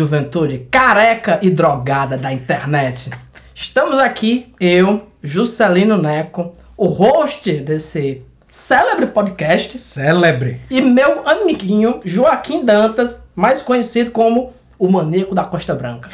[0.00, 3.10] juventude careca e drogada da internet.
[3.54, 10.62] Estamos aqui, eu, Juscelino Neco, o host desse célebre podcast, Célebre.
[10.70, 16.08] e meu amiguinho Joaquim Dantas, mais conhecido como o Maneco da Costa Branca.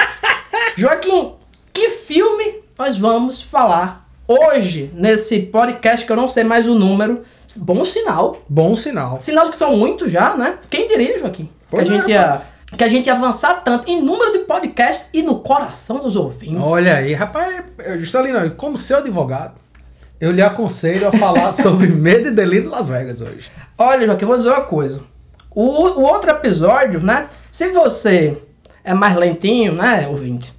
[0.74, 1.34] Joaquim,
[1.70, 7.20] que filme nós vamos falar hoje nesse podcast que eu não sei mais o número?
[7.56, 8.40] Bom sinal.
[8.48, 9.20] Bom sinal.
[9.20, 10.56] Sinal que são muitos já, né?
[10.70, 11.50] Quem diria, Joaquim?
[11.68, 12.61] Pois que a é, gente ia, rapaz.
[12.76, 16.62] Que a gente avançar tanto em número de podcasts e no coração dos ouvintes.
[16.62, 17.64] Olha aí, rapaz,
[17.98, 19.54] Juscelino, como seu advogado,
[20.20, 23.50] eu lhe aconselho a falar sobre medo e delírio de Las Vegas hoje.
[23.76, 25.02] Olha, Joaquim, eu vou dizer uma coisa.
[25.50, 27.28] O, o outro episódio, né?
[27.50, 28.38] Se você
[28.84, 30.54] é mais lentinho, né, ouvinte?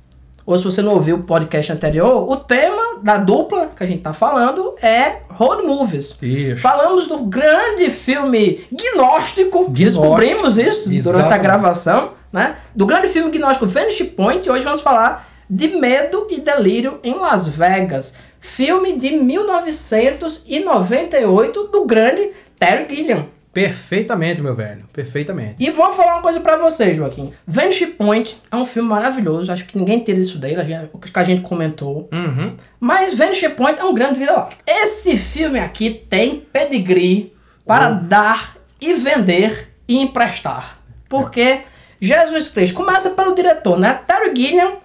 [0.45, 4.01] Ou se você não ouviu o podcast anterior, o tema da dupla que a gente
[4.01, 6.17] tá falando é road movies.
[6.21, 6.61] Isso.
[6.61, 11.41] Falamos do grande filme gnóstico, Gnóstico, descobrimos isso durante a exatamente.
[11.41, 12.57] gravação, né?
[12.75, 17.47] Do grande filme gnóstico Vanish Point, hoje vamos falar de Medo e Delírio em Las
[17.47, 18.13] Vegas.
[18.39, 23.25] Filme de 1998 do grande Terry Gilliam.
[23.53, 24.83] Perfeitamente, meu velho.
[24.91, 25.55] Perfeitamente.
[25.59, 27.31] E vou falar uma coisa pra você, Joaquim.
[27.45, 31.11] Vanish Point é um filme maravilhoso, acho que ninguém tira isso dele, gente- o que
[31.17, 32.09] a gente comentou.
[32.11, 32.55] Uhum.
[32.79, 34.55] Mas Vanish Point é um grande vira-lata.
[34.65, 37.31] Esse filme aqui tem pedigree
[37.65, 40.79] para dar e vender e emprestar.
[41.07, 41.59] Porque
[42.01, 43.99] Jesus Cristo começa pelo diretor, né?
[44.07, 44.77] Terry Gilliam.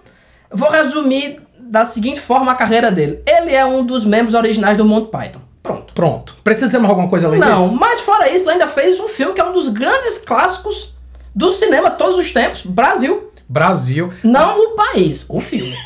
[0.51, 3.21] Vou resumir da seguinte forma a carreira dele.
[3.27, 5.41] Ele é um dos membros originais do Monty Python.
[5.61, 5.93] Pronto.
[5.93, 6.35] Pronto.
[6.43, 7.77] Precisa de mais alguma coisa além Não, disso?
[7.79, 10.93] mas fora isso, ele ainda fez um filme que é um dos grandes clássicos
[11.35, 13.29] do cinema todos os tempos, Brasil.
[13.47, 14.13] Brasil.
[14.23, 15.73] Não o país, o filme.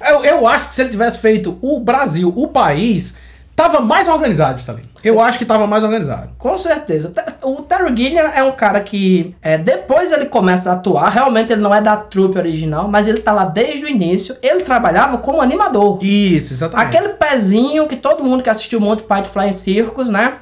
[0.00, 3.14] Eu, eu acho que se ele tivesse feito o Brasil, o país,
[3.60, 4.88] tava mais organizado, Juscelino.
[5.04, 6.30] Eu acho que tava mais organizado.
[6.38, 7.12] Com certeza.
[7.42, 11.60] O Terry Gilliam é um cara que, é, depois ele começa a atuar, realmente ele
[11.60, 14.36] não é da trupe original, mas ele tá lá desde o início.
[14.42, 15.98] Ele trabalhava como animador.
[16.02, 16.96] Isso, exatamente.
[16.96, 20.34] Aquele pezinho que todo mundo que assistiu Monty Python Flying Circus, né?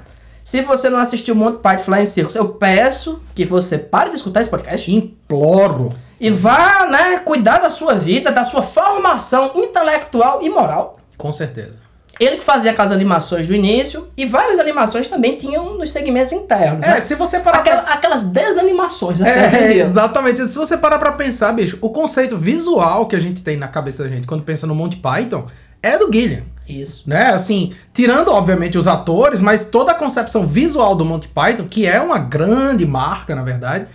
[0.44, 4.40] Se você não assistiu Monty Python Flying Circus, eu peço que você pare de escutar
[4.40, 5.90] esse podcast Imploro.
[6.20, 10.98] e vá, né, cuidar da sua vida, da sua formação intelectual e moral.
[11.16, 11.87] Com certeza.
[12.18, 16.82] Ele que fazia aquelas animações do início e várias animações também tinham nos segmentos internos.
[16.82, 17.00] É, né?
[17.00, 17.94] se você parar Aquela- pra...
[17.94, 19.70] aquelas desanimações, né?
[19.70, 20.44] É, exatamente.
[20.48, 24.02] Se você parar pra pensar, bicho, o conceito visual que a gente tem na cabeça
[24.02, 25.44] da gente quando pensa no Monty Python
[25.82, 26.42] é do Gilliam.
[26.68, 27.04] Isso.
[27.06, 31.86] Né, assim, tirando obviamente os atores, mas toda a concepção visual do Monty Python, que
[31.86, 33.86] é uma grande marca, na verdade.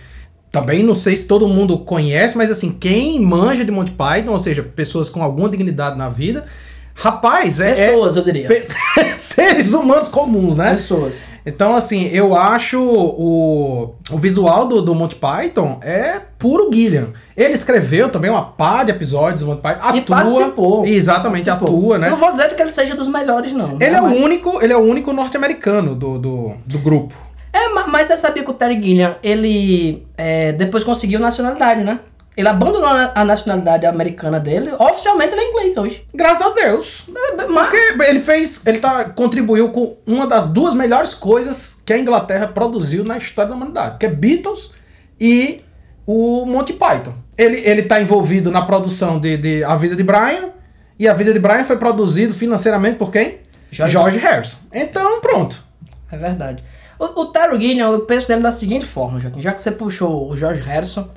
[0.50, 4.38] Também não sei se todo mundo conhece, mas assim, quem manja de Monty Python, ou
[4.38, 6.46] seja, pessoas com alguma dignidade na vida,
[6.94, 8.46] rapaz, é, é Pessoas, eu diria.
[8.48, 8.62] pe-
[9.14, 10.72] seres humanos comuns, né?
[10.72, 11.26] Pessoas.
[11.44, 17.08] Então, assim, eu acho o, o visual do, do Monty Python é puro Gilliam.
[17.36, 19.80] Ele escreveu também uma pá de episódios do Monty Python.
[19.82, 19.98] Atua.
[19.98, 20.86] E participou.
[20.86, 21.76] Exatamente, Participou.
[21.78, 22.10] atua, né?
[22.10, 23.72] Não vou dizer que ele seja dos melhores, não.
[23.80, 23.98] Ele né?
[23.98, 27.14] é o único, ele é o único norte-americano do, do, do grupo.
[27.52, 32.00] É, ma- mas você sabia que o Terry Gilliam, ele é, depois conseguiu nacionalidade, né?
[32.36, 34.72] Ele abandonou a nacionalidade americana dele.
[34.76, 36.04] Oficialmente ele é inglês hoje.
[36.12, 37.04] Graças a Deus.
[37.48, 41.98] Mas, Porque ele fez, ele tá, contribuiu com uma das duas melhores coisas que a
[41.98, 44.72] Inglaterra produziu na história da humanidade, que é Beatles
[45.20, 45.62] e
[46.06, 47.14] o Monty Python.
[47.38, 50.50] Ele, ele tá envolvido na produção de, de A Vida de Brian,
[50.98, 53.38] e A Vida de Brian foi produzido financeiramente por quem?
[53.70, 54.58] George- George Harrison.
[54.72, 55.62] Então, pronto.
[56.10, 56.62] É verdade.
[56.98, 60.30] O, o Terry Gilliam, eu penso dele da seguinte forma, Joaquim, já que você puxou
[60.30, 61.08] o George Harrison.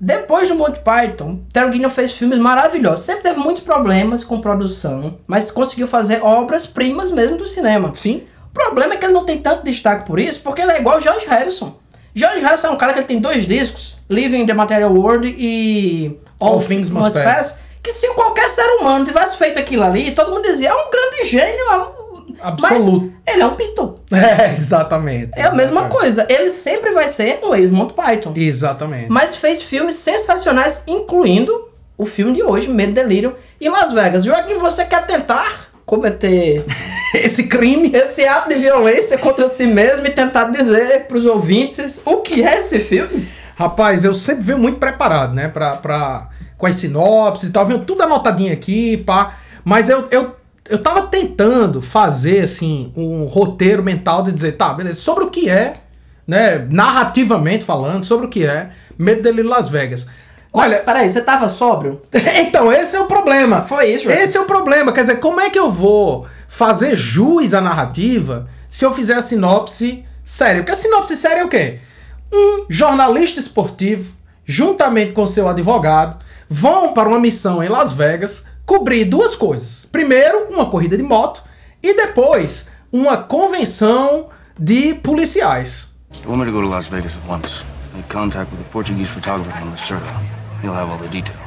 [0.00, 3.04] Depois do Monty Python, Gilliam fez filmes maravilhosos.
[3.04, 7.92] Sempre teve muitos problemas com produção, mas conseguiu fazer obras-primas mesmo do cinema.
[7.94, 8.24] Sim.
[8.50, 10.98] O problema é que ele não tem tanto destaque por isso, porque ele é igual
[10.98, 11.76] o George Harrison.
[12.14, 15.34] George Harrison é um cara que ele tem dois discos, Living in the Material World
[15.36, 17.58] e All Things Must Pass.
[17.82, 21.24] que se qualquer ser humano tivesse feito aquilo ali, todo mundo dizia, é um grande
[21.24, 22.03] gênio, é um...
[22.40, 23.12] Absoluto.
[23.14, 23.98] Mas ele é um pintor.
[24.14, 25.32] É, exatamente.
[25.36, 26.26] É a mesma coisa.
[26.28, 28.32] Ele sempre vai ser um ex-Monty Python.
[28.36, 29.10] Exatamente.
[29.10, 34.24] Mas fez filmes sensacionais, incluindo o filme de hoje, Medo e Delírio, em Las Vegas.
[34.24, 36.64] Joaquim, você quer tentar cometer
[37.14, 42.16] Esse crime esse ato de violência contra si mesmo e tentar dizer pros ouvintes o
[42.16, 43.28] que é esse filme?
[43.56, 45.46] Rapaz, eu sempre venho muito preparado, né?
[45.46, 46.28] Pra, pra,
[46.58, 49.34] com as sinopses e tal, venho tudo anotadinho aqui, pá.
[49.64, 50.34] Mas eu, eu,
[50.68, 55.48] eu tava tentando fazer, assim, um roteiro mental de dizer, tá, beleza, sobre o que
[55.48, 55.76] é,
[56.26, 56.66] né?
[56.70, 60.06] Narrativamente falando, sobre o que é Medo Delírio Las Vegas.
[60.52, 62.00] Olha, Olha, peraí, você tava sóbrio?
[62.36, 63.62] então, esse é o problema.
[63.62, 64.22] Foi isso, velho.
[64.22, 64.92] Esse é o problema.
[64.92, 69.22] Quer dizer, como é que eu vou fazer jus à narrativa se eu fizer a
[69.22, 70.62] sinopse séria?
[70.62, 71.80] Porque a sinopse séria é o quê?
[72.32, 74.14] Um jornalista esportivo
[74.44, 76.18] juntamente com seu advogado,
[76.48, 79.84] vão para uma missão em Las Vegas cobrir duas coisas.
[79.86, 81.42] Primeiro, uma corrida de moto
[81.82, 84.28] e depois, uma convenção
[84.58, 85.92] de policiais.
[86.22, 87.64] You want me to go to Las Vegas at once?
[87.94, 90.12] Make contact with the Portuguese photographer named Lacerda.
[90.62, 91.38] He'll have all the details.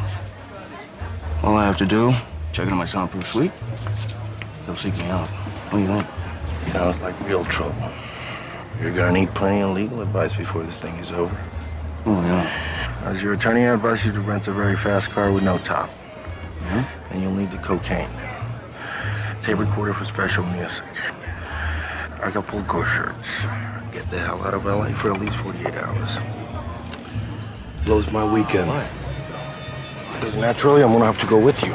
[1.43, 2.13] All I have to do,
[2.51, 3.51] check into my soundproof suite.
[4.65, 5.29] He'll seek me out.
[5.69, 6.05] What do you think?
[6.71, 7.91] Sounds like real trouble.
[8.81, 11.35] You're gonna need plenty of legal advice before this thing is over.
[12.05, 13.01] Oh, yeah.
[13.05, 15.89] As your attorney, I advise you to rent a very fast car with no top.
[16.67, 17.13] Mm-hmm.
[17.13, 18.09] And you'll need the cocaine.
[19.41, 20.83] Tape recorder for special music.
[22.21, 23.29] Acapulco shirts.
[23.93, 26.17] Get the hell out of LA for at least 48 hours.
[27.85, 28.69] Blows my weekend.
[30.11, 31.71] Because naturally, I'm gonna have to go with you.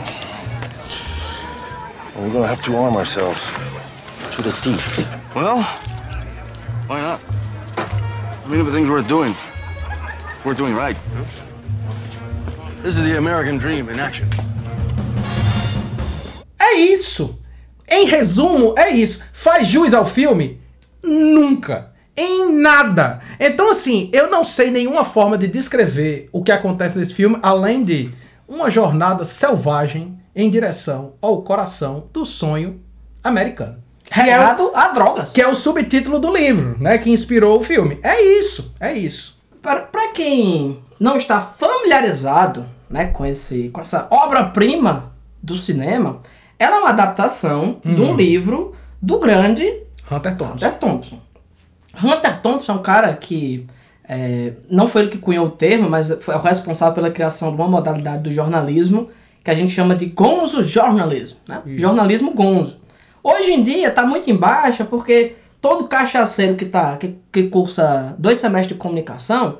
[2.15, 3.41] And we're gonna have to arm ourselves
[4.33, 5.09] to the teeth.
[5.35, 5.63] Well,
[6.87, 7.21] why not?
[7.79, 9.35] I mean, if the thing's worth doing,
[10.45, 10.99] worth doing right.
[12.83, 14.29] This is the American dream in action.
[16.73, 17.39] É isso.
[17.87, 19.23] Em resumo, é isso.
[19.31, 20.59] Faz jus ao filme?
[21.03, 21.93] Nunca.
[22.17, 23.21] Em nada.
[23.39, 27.85] Então, assim, eu não sei nenhuma forma de descrever o que acontece nesse filme, além
[27.85, 28.11] de
[28.49, 32.81] uma jornada selvagem em direção ao coração do sonho
[33.23, 33.77] americano.
[34.11, 35.33] É Regado a drogas.
[35.33, 36.97] que é o subtítulo do livro, né?
[36.97, 37.99] Que inspirou o filme.
[38.03, 39.39] É isso, é isso.
[39.61, 46.21] Para quem não está familiarizado né, com, esse, com essa obra-prima do cinema,
[46.63, 50.55] ela é uma adaptação de um livro do grande Hunter Thompson.
[50.55, 51.19] Hunter Thompson.
[52.03, 53.67] Hunter Thompson é um cara que
[54.09, 57.57] é, não foi ele que cunhou o termo, mas foi o responsável pela criação de
[57.57, 59.09] uma modalidade do jornalismo
[59.43, 61.63] que a gente chama de gonzo jornalismo, né?
[61.67, 62.81] Jornalismo gonzo.
[63.25, 68.15] Hoje em dia está muito em baixa porque todo cachaceiro que, tá, que, que cursa
[68.19, 69.59] dois semestres de comunicação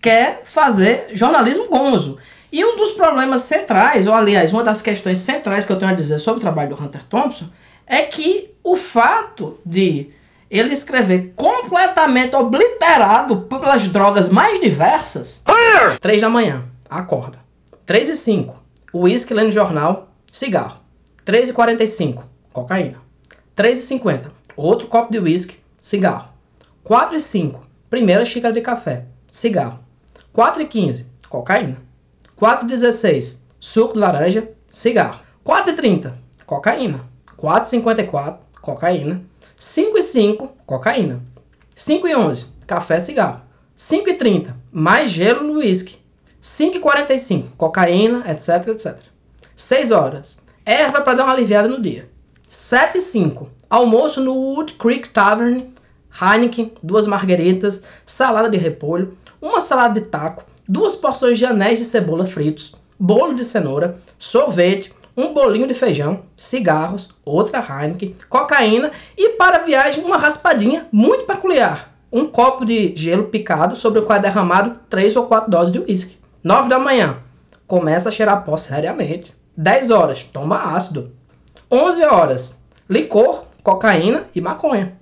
[0.00, 2.18] quer fazer jornalismo gonzo.
[2.54, 5.94] E um dos problemas centrais, ou aliás, uma das questões centrais que eu tenho a
[5.94, 7.48] dizer sobre o trabalho do Hunter Thompson
[7.84, 10.10] é que o fato de
[10.48, 15.42] ele escrever completamente obliterado pelas drogas mais diversas.
[16.00, 17.40] 3 da manhã, acorda.
[17.84, 18.56] 3 e 5,
[18.94, 20.76] uísque lendo jornal, cigarro.
[21.24, 22.22] 3 e 45,
[22.52, 22.98] cocaína.
[23.56, 26.28] 3 e 50, outro copo de uísque, cigarro.
[26.84, 29.80] 4 e 5, primeira xícara de café, cigarro.
[30.32, 31.83] 4 e 15, cocaína.
[32.36, 35.20] 4 e 16, suco de laranja, cigarro.
[35.44, 37.00] 4 e 30, cocaína.
[37.36, 39.22] 4 e 54, cocaína.
[39.56, 41.22] 5 e 5, cocaína.
[41.76, 43.42] 5 e 11, café, cigarro.
[43.76, 45.96] 5 e 30, mais gelo no uísque.
[46.40, 48.98] 5 e 45, cocaína, etc, etc.
[49.54, 52.10] 6 horas, erva para dar uma aliviada no dia.
[52.48, 55.72] 7 e 5, almoço no Wood Creek Tavern,
[56.20, 61.84] Heineken, duas margueritas, salada de repolho, uma salada de taco, duas porções de anéis de
[61.84, 69.30] cebola fritos, bolo de cenoura, sorvete, um bolinho de feijão, cigarros, outra Heineken, cocaína e
[69.30, 71.94] para a viagem uma raspadinha muito peculiar.
[72.12, 75.78] Um copo de gelo picado sobre o qual é derramado 3 ou 4 doses de
[75.80, 76.16] uísque.
[76.42, 77.16] 9 da manhã,
[77.66, 79.34] começa a cheirar pó seriamente.
[79.56, 81.12] 10 horas, toma ácido.
[81.70, 82.58] 11 horas,
[82.88, 84.96] licor, cocaína e maconha.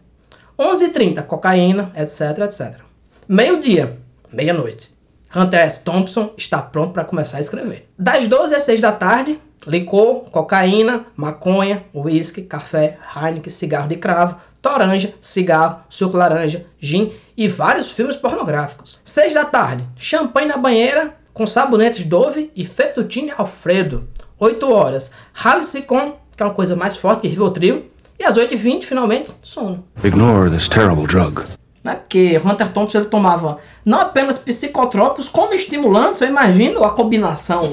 [0.59, 2.81] 11h30, cocaína, etc, etc.
[3.27, 3.99] Meio-dia,
[4.33, 4.92] meia-noite.
[5.35, 5.83] Hunter S.
[5.83, 7.89] Thompson está pronto para começar a escrever.
[7.99, 14.37] Das 12 às 6 da tarde, licor, cocaína, maconha, uísque, café, Heineken, cigarro de cravo,
[14.61, 18.99] toranja, cigarro, suco laranja, gin e vários filmes pornográficos.
[19.05, 24.09] 6 da tarde, champanhe na banheira com sabonetes Dove e fettuccine Alfredo.
[24.39, 27.85] 8 horas, Halicicon, que é uma coisa mais forte que Rivotril.
[28.19, 29.85] E às 8h20, finalmente, sono.
[30.05, 31.43] Ignore this terrible drug.
[31.83, 31.95] Né?
[31.97, 36.21] Porque Hunter Thompson ele tomava não apenas psicotrópicos, como estimulantes.
[36.21, 37.73] Eu imagino a combinação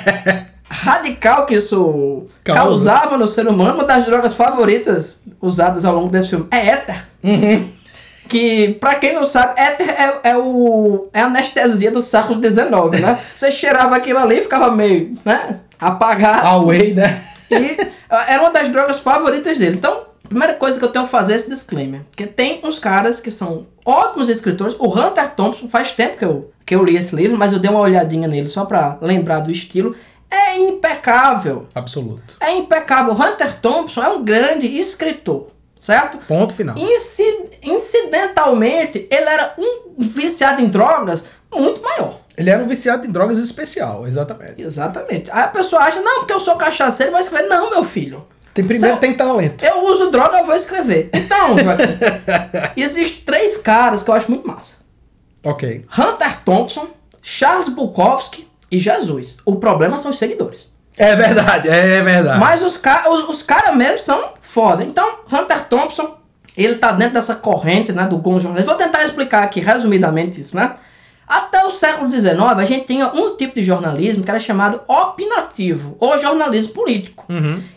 [0.68, 2.60] radical que isso Causa.
[2.60, 3.74] causava no ser humano.
[3.74, 7.06] Uma das drogas favoritas usadas ao longo desse filme é éter.
[8.28, 13.00] Que, pra quem não sabe, éter é, é, o, é a anestesia do século XIX,
[13.00, 13.18] né?
[13.34, 15.60] Você cheirava aquilo ali e ficava meio, né?
[15.80, 16.46] Apagado.
[16.46, 17.24] Away, né?
[17.50, 19.76] E ah, era uma das drogas favoritas dele.
[19.76, 22.02] Então, primeira coisa que eu tenho que fazer é esse disclaimer.
[22.10, 24.76] Porque tem uns caras que são ótimos escritores.
[24.78, 27.70] O Hunter Thompson, faz tempo que eu, que eu li esse livro, mas eu dei
[27.70, 29.94] uma olhadinha nele só pra lembrar do estilo.
[30.30, 31.66] É impecável.
[31.74, 32.22] Absoluto.
[32.40, 33.12] É impecável.
[33.14, 35.46] Hunter Thompson é um grande escritor,
[35.80, 36.18] certo?
[36.18, 36.76] Ponto final.
[36.76, 42.20] Inci- incidentalmente, ele era um viciado em drogas muito maior.
[42.36, 44.60] Ele era um viciado em drogas especial, exatamente.
[44.62, 45.30] Exatamente.
[45.32, 47.48] Aí a pessoa acha, não, porque eu sou cachaceiro, vai escrever.
[47.48, 48.24] Não, meu filho.
[48.58, 49.64] Tem primeiro tem talento.
[49.64, 51.10] Eu uso droga, eu vou escrever.
[51.12, 51.54] Então,
[52.76, 54.74] existem três caras que eu acho muito massa.
[55.44, 55.84] Ok.
[55.96, 56.88] Hunter Thompson,
[57.22, 59.36] Charles Bukowski e Jesus.
[59.44, 60.72] O problema são os seguidores.
[60.96, 62.40] É verdade, é verdade.
[62.40, 64.82] Mas os, ca os, os caras mesmo são foda.
[64.82, 66.16] Então, Hunter Thompson,
[66.56, 68.74] ele tá dentro dessa corrente, né, do gonzo jornalismo.
[68.74, 70.74] Vou tentar explicar aqui resumidamente isso, né?
[71.28, 75.96] Até o século XIX, a gente tinha um tipo de jornalismo que era chamado opinativo,
[76.00, 77.26] ou jornalismo político.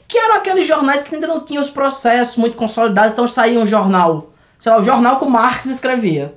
[0.07, 3.67] Que eram aqueles jornais que ainda não tinham os processos muito consolidados, então saía um
[3.67, 6.33] jornal, sei lá, o jornal que o Marx escrevia.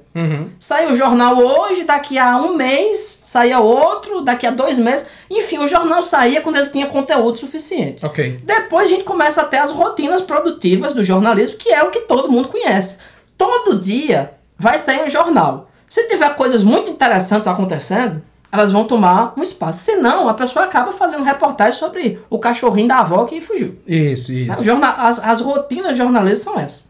[0.61, 5.09] Saiu o jornal hoje, daqui a um mês saía outro, daqui a dois meses.
[5.29, 8.05] Enfim, o jornal saía quando ele tinha conteúdo suficiente.
[8.07, 8.39] Ok.
[8.45, 12.01] Depois a gente começa a ter as rotinas produtivas do jornalismo, que é o que
[12.01, 12.99] todo mundo conhece.
[13.37, 15.69] Todo dia vai sair um jornal.
[15.95, 18.21] Se tiver coisas muito interessantes acontecendo,
[18.51, 19.79] elas vão tomar um espaço.
[19.85, 23.77] Senão, a pessoa acaba fazendo reportagem sobre o cachorrinho da avó que fugiu.
[23.87, 24.39] Isso, Né?
[24.41, 24.65] isso.
[24.65, 26.87] Jorna- As, as rotinas jornalistas são essas.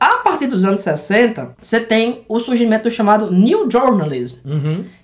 [0.00, 4.36] A partir dos anos 60, você tem o surgimento do chamado New Journalism,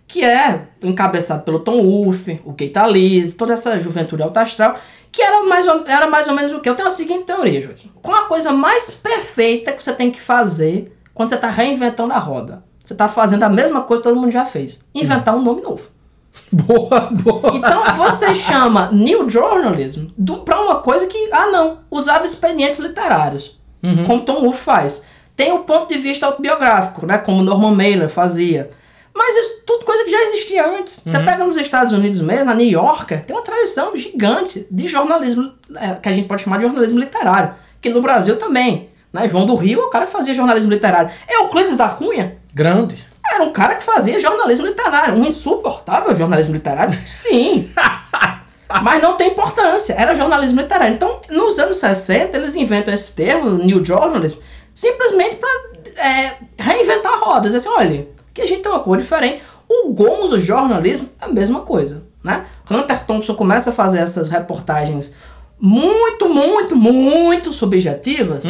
[0.08, 4.76] que é encabeçado pelo Tom Wolfe, o Keita Lees, toda essa juventude alta astral,
[5.12, 6.70] que era mais, ou, era mais ou menos o que?
[6.70, 7.92] Eu tenho a seguinte teoria, Joaquim.
[8.00, 12.18] Qual a coisa mais perfeita que você tem que fazer quando você está reinventando a
[12.18, 12.64] roda?
[12.92, 14.84] Você está fazendo a mesma coisa que todo mundo já fez.
[14.94, 15.88] Inventar um nome novo.
[16.50, 17.56] Boa, boa.
[17.56, 20.06] Então você chama New Journalism
[20.44, 23.58] pra uma coisa que, ah não, usava expedientes literários,
[24.06, 25.02] como Tom Wolfe faz.
[25.36, 28.70] Tem o ponto de vista autobiográfico, né, como Norman Mailer fazia.
[29.14, 31.02] Mas isso tudo coisa que já existia antes.
[31.04, 35.52] Você pega nos Estados Unidos mesmo, a New Yorker, tem uma tradição gigante de jornalismo,
[35.76, 37.54] é, que a gente pode chamar de jornalismo literário.
[37.80, 38.90] Que no Brasil também.
[39.12, 39.28] Né?
[39.28, 41.10] João do Rio, é o cara que fazia jornalismo literário.
[41.28, 42.96] Euclides da Cunha, Grande.
[43.32, 45.14] era um cara que fazia jornalismo literário.
[45.14, 46.98] Um insuportável jornalismo literário?
[47.06, 47.70] Sim.
[48.82, 49.94] Mas não tem importância.
[49.94, 50.94] Era jornalismo literário.
[50.94, 54.38] Então, nos anos 60, eles inventam esse termo, New Journalism,
[54.74, 55.72] simplesmente para
[56.58, 57.48] reinventar a roda.
[57.48, 59.42] Dizer assim, olha, que a gente tem uma cor diferente.
[59.68, 62.02] O gonzo jornalismo é a mesma coisa.
[62.22, 62.44] Né?
[62.70, 65.14] Hunter Thompson começa a fazer essas reportagens
[65.58, 68.42] muito, muito, muito subjetivas,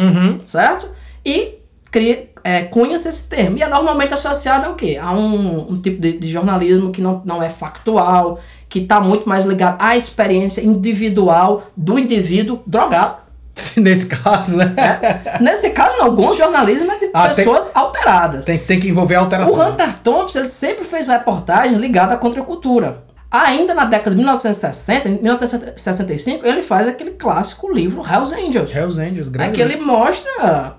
[0.45, 0.89] certo?
[1.25, 1.59] E
[1.91, 3.57] cria, é, cunha-se esse termo.
[3.57, 4.99] E é normalmente associado ao quê?
[5.01, 9.27] A um, um tipo de, de jornalismo que não, não é factual, que está muito
[9.29, 13.23] mais ligado à experiência individual do indivíduo drogado.
[13.77, 14.73] Nesse caso, né?
[14.75, 15.21] né?
[15.39, 16.05] Nesse caso, não.
[16.07, 18.45] Alguns jornalismo é de Ah, tem- pessoas alteradas.
[18.45, 19.53] Tem, tem que envolver alteração.
[19.53, 23.03] O Hunter Thompson ele sempre fez reportagem ligada à contracultura.
[23.31, 28.75] Ainda na década de 1960, em 1965, ele faz aquele clássico livro Hells Angels.
[28.75, 29.53] Hells Angels, É grande.
[29.53, 30.75] que ele mostra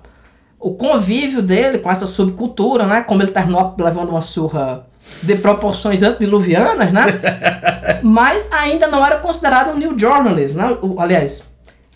[0.67, 3.01] o convívio dele com essa subcultura, né?
[3.01, 4.87] Como ele terminou levando uma surra
[5.21, 7.05] de proporções antediluvianas, né?
[8.01, 10.77] Mas ainda não era considerado new journalism, né?
[10.81, 11.43] O- aliás,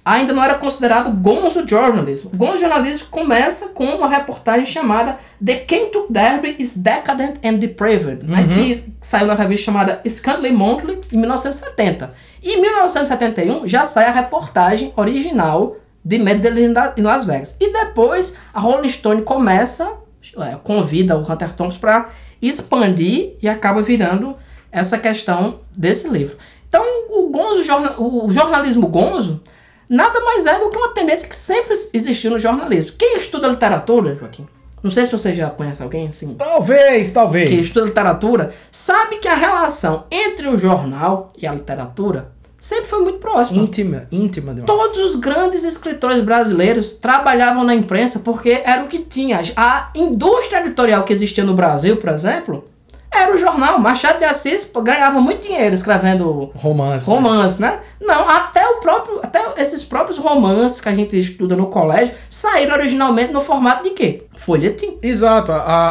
[0.05, 2.29] ainda não era considerado gonzo journalism.
[2.35, 8.47] Gonzo journalism começa com uma reportagem chamada The Kentucky Derby is Decadent and Depraved, né?
[8.53, 12.11] Que saiu na revista chamada Scantling Monthly em 1970.
[12.43, 17.55] E em 1971 já sai a reportagem original de Deli em Las Vegas.
[17.59, 19.93] E depois a Rolling Stone começa,
[20.37, 22.09] é, convida o Hunter Thompson para
[22.41, 24.35] expandir e acaba virando
[24.71, 26.37] essa questão desse livro.
[26.67, 27.61] Então o gonzo,
[27.97, 29.41] o jornalismo gonzo
[29.89, 32.95] nada mais é do que uma tendência que sempre existiu no jornalismo.
[32.97, 34.47] Quem estuda literatura, Joaquim?
[34.81, 37.49] Não sei se você já conhece alguém assim Talvez, talvez.
[37.49, 42.99] que estuda literatura, sabe que a relação entre o jornal e a literatura sempre foi
[42.99, 43.61] muito próxima.
[43.61, 44.67] Íntima, íntima demais.
[44.67, 49.41] Todos os grandes escritores brasileiros trabalhavam na imprensa porque era o que tinha.
[49.55, 52.67] A indústria editorial que existia no Brasil, por exemplo,
[53.11, 53.79] era o jornal.
[53.79, 57.05] Machado de Assis ganhava muito dinheiro escrevendo Romance.
[57.05, 57.79] romance, né?
[57.99, 62.75] Não, até o próprio, até esses próprios romances que a gente estuda no colégio saíram
[62.75, 64.23] originalmente no formato de quê?
[64.37, 64.97] Folhetim.
[65.01, 65.89] Exato, a, a-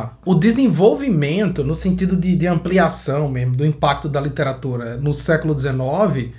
[0.00, 5.56] a- o desenvolvimento no sentido de, de ampliação mesmo do impacto da literatura no século
[5.58, 6.32] XIX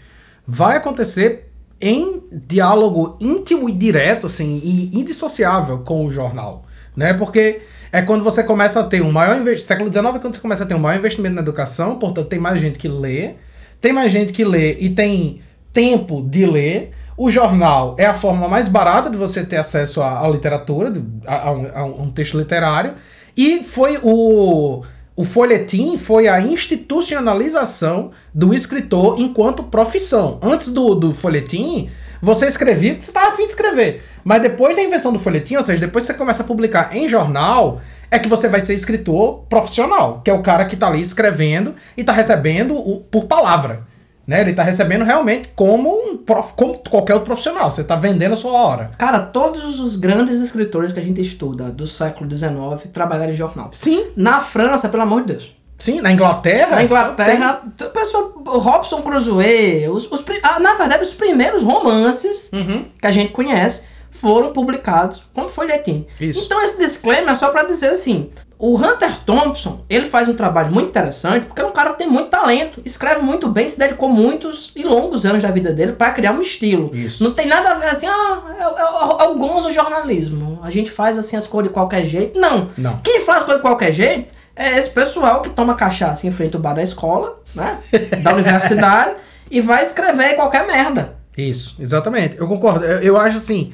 [0.47, 6.63] vai acontecer em diálogo íntimo e direto, assim, e indissociável com o jornal,
[6.97, 7.13] né?
[7.13, 7.61] Porque
[7.91, 10.63] é quando você começa a ter um maior investimento, século XIX é quando você começa
[10.63, 13.35] a ter um maior investimento na educação, portanto tem mais gente que lê,
[13.79, 16.91] tem mais gente que lê e tem tempo de ler.
[17.15, 20.91] O jornal é a forma mais barata de você ter acesso à, à literatura,
[21.25, 22.95] a, a um, a um texto literário.
[23.35, 24.83] E foi o.
[25.15, 30.37] O folhetim foi a institucionalização do escritor enquanto profissão.
[30.43, 31.89] Antes do, do folhetim,
[32.21, 34.03] você escrevia o que você estava afim de escrever.
[34.23, 37.07] Mas depois da invenção do folhetim, ou seja, depois que você começa a publicar em
[37.07, 37.81] jornal,
[38.11, 41.75] é que você vai ser escritor profissional, que é o cara que está ali escrevendo
[41.95, 43.83] e está recebendo o- por palavra.
[44.25, 44.41] Né?
[44.41, 47.71] Ele está recebendo realmente como, um prof- como qualquer outro profissional.
[47.71, 48.91] Você está vendendo a sua hora.
[48.97, 53.69] Cara, todos os grandes escritores que a gente estuda do século XIX trabalharam em jornal.
[53.71, 54.07] Sim.
[54.17, 55.56] Na França, pelo amor de Deus.
[55.77, 56.75] Sim, na Inglaterra.
[56.77, 57.61] Na Inglaterra,
[57.93, 62.85] pessoal, o Robson Crusoe, os, os ah, na verdade, os primeiros romances Uhum.
[62.99, 66.07] que a gente conhece foram publicados como folhetim.
[66.19, 66.43] Isso.
[66.45, 70.71] Então esse disclaimer é só pra dizer assim, o Hunter Thompson, ele faz um trabalho
[70.73, 74.09] muito interessante, porque é um cara que tem muito talento, escreve muito bem, se dedicou
[74.09, 76.89] muitos e longos anos da vida dele pra criar um estilo.
[76.95, 77.23] Isso.
[77.23, 80.89] Não tem nada a ver assim, ah, é, é- é o gonzo jornalismo, a gente
[80.89, 82.39] faz assim as coisas de qualquer jeito.
[82.39, 82.69] Não.
[82.75, 82.99] Não.
[83.03, 86.55] Quem faz as coisas de qualquer jeito é esse pessoal que toma cachaça em frente
[86.55, 87.79] ao bar da escola, né?
[88.21, 89.15] Da universidade,
[89.51, 91.15] e vai escrever qualquer merda.
[91.37, 92.37] Isso, exatamente.
[92.37, 92.83] Eu concordo.
[92.83, 93.71] Eu, eu acho assim,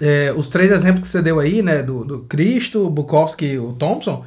[0.00, 3.72] é, os três exemplos que você deu aí, né, do, do Cristo, Bukowski e o
[3.72, 4.24] Thompson,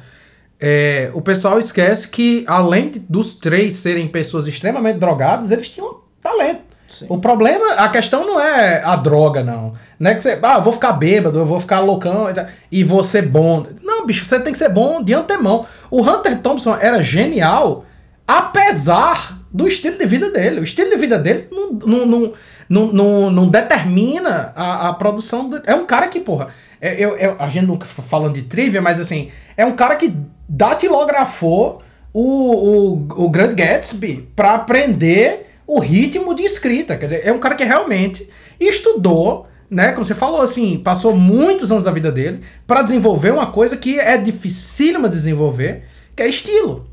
[0.60, 6.71] é, o pessoal esquece que, além dos três serem pessoas extremamente drogadas, eles tinham talento.
[6.98, 7.06] Sim.
[7.08, 9.72] O problema, a questão não é a droga, não.
[9.98, 12.26] Não é que você, ah, eu vou ficar bêbado, eu vou ficar loucão
[12.70, 13.64] e vou ser bom.
[13.82, 15.64] Não, bicho, você tem que ser bom de antemão.
[15.90, 17.84] O Hunter Thompson era genial,
[18.26, 20.60] apesar do estilo de vida dele.
[20.60, 22.32] O estilo de vida dele não, não, não,
[22.68, 25.48] não, não, não determina a, a produção.
[25.48, 26.48] do- é um cara que, porra,
[26.80, 29.96] é, eu, eu- a gente nunca fica falando de trivia, mas assim, é um cara
[29.96, 30.14] que
[30.48, 31.80] datilografou
[32.12, 36.96] o, o, o Grande Gatsby pra aprender o ritmo de escrita.
[36.96, 38.28] Quer dizer, é um cara que realmente
[38.60, 39.92] estudou, né?
[39.92, 43.98] Como você falou, assim, passou muitos anos da vida dele pra desenvolver uma coisa que
[43.98, 46.86] é dificílima de desenvolver, que é estilo.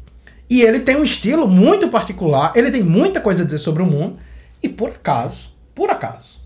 [0.49, 3.85] E ele tem um estilo muito particular, ele tem muita coisa a dizer sobre o
[3.85, 4.17] mundo,
[4.63, 6.39] e por acaso, por acaso,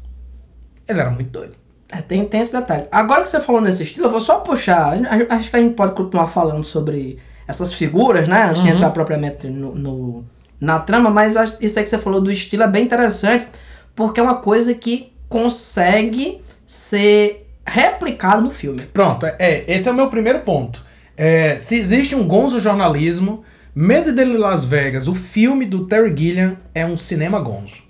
[0.88, 1.56] ele era muito doido.
[1.90, 2.86] É, tem, tem esse detalhe.
[2.92, 4.98] Agora que você falou nesse estilo, eu vou só puxar.
[5.30, 8.46] Acho que a gente pode continuar falando sobre essas figuras, né?
[8.46, 10.26] Antes de entrar propriamente no, no-
[10.60, 13.48] na trama, mas isso aí que você falou do estilo é bem interessante,
[13.96, 18.82] porque é uma coisa que consegue ser replicado no filme.
[18.94, 20.84] Pronto, é, esse é o meu primeiro ponto.
[21.16, 23.44] É, se existe um gonzo jornalismo,
[23.76, 27.84] Medo de Las Vegas, o filme do Terry Gilliam, é um cinema gonzo.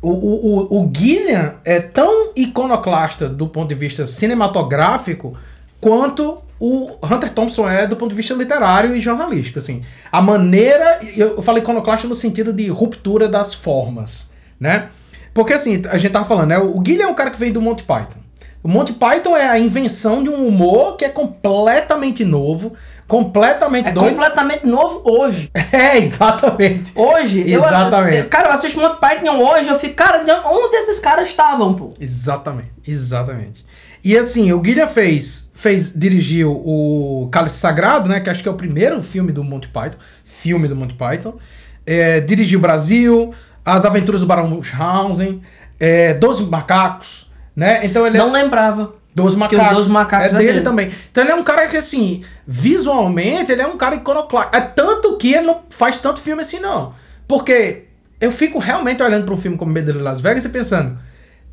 [0.00, 5.36] O, o, o, o Gilliam é tão iconoclasta do ponto de vista cinematográfico
[5.80, 9.58] quanto o Hunter Thompson é do ponto de vista literário e jornalístico.
[9.58, 9.82] Assim.
[10.10, 11.00] A maneira.
[11.14, 14.30] Eu falei iconoclasta no sentido de ruptura das formas.
[14.58, 14.88] Né?
[15.34, 16.58] Porque assim, a gente tava falando, né?
[16.58, 18.18] O Gilliam é um cara que veio do Monty Python.
[18.62, 22.72] O Monty Python é a invenção de um humor que é completamente novo,
[23.06, 24.14] completamente É doido.
[24.14, 25.50] completamente novo hoje.
[25.70, 26.92] É, exatamente.
[26.94, 28.16] Hoje, Exatamente.
[28.16, 31.92] eu, cara, eu assisto Monty Python hoje, eu fico, cara, onde esses caras estavam, pô?
[32.00, 33.66] Exatamente, exatamente.
[34.02, 38.20] E assim, o Guilherme fez, fez, dirigiu o Cálice Sagrado, né?
[38.20, 41.38] Que acho que é o primeiro filme do Monty Python, filme do Monty Python.
[41.86, 43.32] É, dirigiu Brasil,
[43.64, 45.40] As Aventuras do Barão Munchausen,
[45.80, 47.80] é, Doze Macacos, né?
[47.86, 48.94] Então ele é- Não lembrava.
[49.14, 49.66] Doze Macacos.
[49.70, 50.60] os Doze Macacos é é dele dele.
[50.64, 50.90] também.
[51.10, 54.56] Então ele é um cara que, assim, visualmente, ele é um cara iconoclasta.
[54.56, 56.92] É tanto que ele não faz tanto filme assim, não.
[57.26, 57.84] Porque
[58.20, 60.98] eu fico realmente olhando para um filme como Medo de Las Vegas e pensando,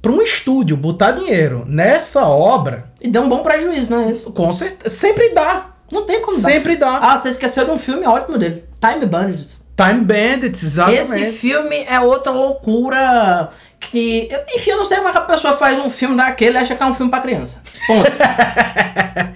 [0.01, 4.31] para um estúdio botar dinheiro nessa obra, E deu um bom prejuízo, não é isso?
[4.31, 5.67] com certeza, sempre dá.
[5.91, 6.49] Não tem como dar.
[6.49, 6.97] Sempre dá.
[7.01, 8.63] Ah, você esqueceu de um filme ótimo dele.
[8.79, 9.67] Time Bandits.
[9.75, 11.23] Time Bandits, exatamente.
[11.25, 14.29] Esse filme é outra loucura que...
[14.55, 16.75] Enfim, eu não sei como é que a pessoa faz um filme daquele e acha
[16.75, 17.61] que é um filme pra criança.
[17.85, 18.09] Ponto.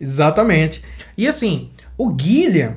[0.00, 0.82] Exatamente.
[1.16, 2.74] E assim, o Gilliam,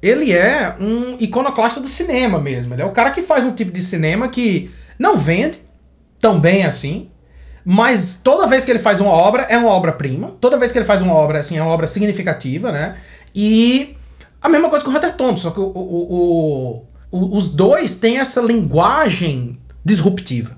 [0.00, 2.72] ele é um iconoclasta do cinema mesmo.
[2.72, 5.58] Ele é o cara que faz um tipo de cinema que não vende
[6.20, 7.08] tão bem assim,
[7.64, 10.32] mas toda vez que ele faz uma obra, é uma obra-prima.
[10.40, 12.96] Toda vez que ele faz uma obra, assim, é uma obra significativa, né?
[13.34, 13.94] E
[14.40, 18.40] a mesma coisa com o Hunter Thompson, que o, o- o- os dois têm essa
[18.40, 20.56] linguagem disruptiva,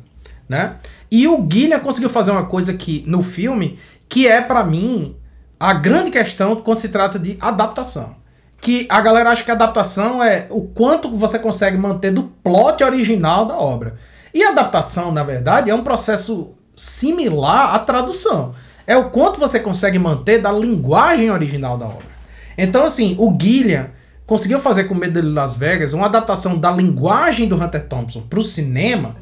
[0.49, 0.77] né?
[1.11, 5.17] E o Gilliam conseguiu fazer uma coisa que no filme que é pra mim
[5.59, 8.17] a grande questão quando se trata de adaptação.
[8.61, 13.47] Que a galera acha que adaptação é o quanto você consegue manter do plot original
[13.47, 13.97] da obra.
[14.33, 18.55] E adaptação, na verdade, é um processo similar à tradução.
[18.87, 22.11] É o quanto você consegue manter da linguagem original da obra.
[22.57, 23.89] Então, assim, o Gilliam
[24.27, 28.39] conseguiu fazer com Medo de Las Vegas uma adaptação da linguagem do Hunter Thompson para
[28.39, 29.17] o cinema,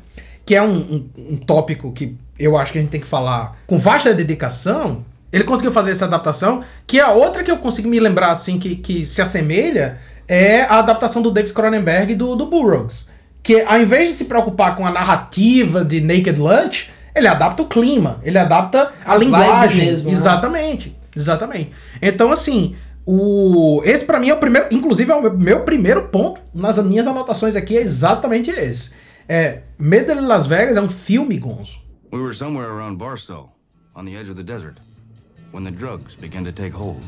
[0.44, 3.57] que é um, um- um tópico que eu acho que a gente tem que falar
[3.66, 5.05] com vasta dedicação.
[5.33, 8.77] Ele conseguiu fazer essa adaptação, que a outra que eu consigo me lembrar assim que,
[8.77, 13.09] que se assemelha é a adaptação do David Cronenberg do, do Burroughs.
[13.49, 17.67] Que ao invés de se preocupar com a narrativa de Naked Lunch, ele adapta o
[17.67, 19.87] clima, ele adapta a, A linguagem.
[19.87, 20.13] mesmo, né?
[20.13, 21.71] Exatamente, exatamente.
[22.03, 26.09] Então, assim, o esse pra mim é o primeiro, inclusive é o meu, meu primeiro
[26.09, 28.93] ponto nas minhas anotações aqui é exatamente esse.
[29.27, 31.81] É, Medo de Las Vegas é um filme, Gonzo.
[32.13, 33.49] We were somewhere around Barstow,
[33.97, 34.77] on the edge of the desert,
[35.55, 37.03] when the drugs began to take hold.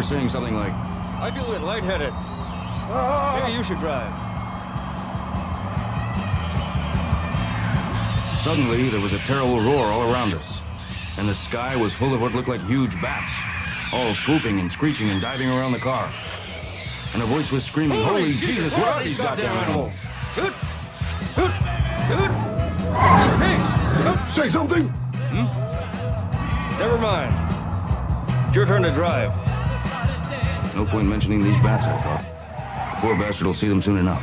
[0.00, 0.72] Remember saying something like,
[1.20, 2.12] I feel a bit lightheaded.
[2.12, 3.40] Ah!
[3.42, 4.10] Maybe you should drive.
[8.42, 10.60] Suddenly, there was a terrible roar all around us,
[11.18, 13.30] and the sky was full of what looked like huge bats,
[13.92, 16.10] all swooping and screeching and diving around the car.
[17.12, 19.92] And a voice was screaming, Holy, Jesus, what are these goddamn animals?
[20.36, 20.52] Hoot!
[21.36, 21.50] Hoot!
[22.08, 22.32] Hoot!
[23.40, 24.32] Pigs!
[24.32, 24.88] Say something?
[24.88, 26.78] Hmm?
[26.78, 27.34] Never mind.
[28.46, 29.49] It's your turn to drive.
[30.74, 32.22] No point mentioning these bats, I thought.
[32.94, 34.22] The poor bastard will see them soon enough.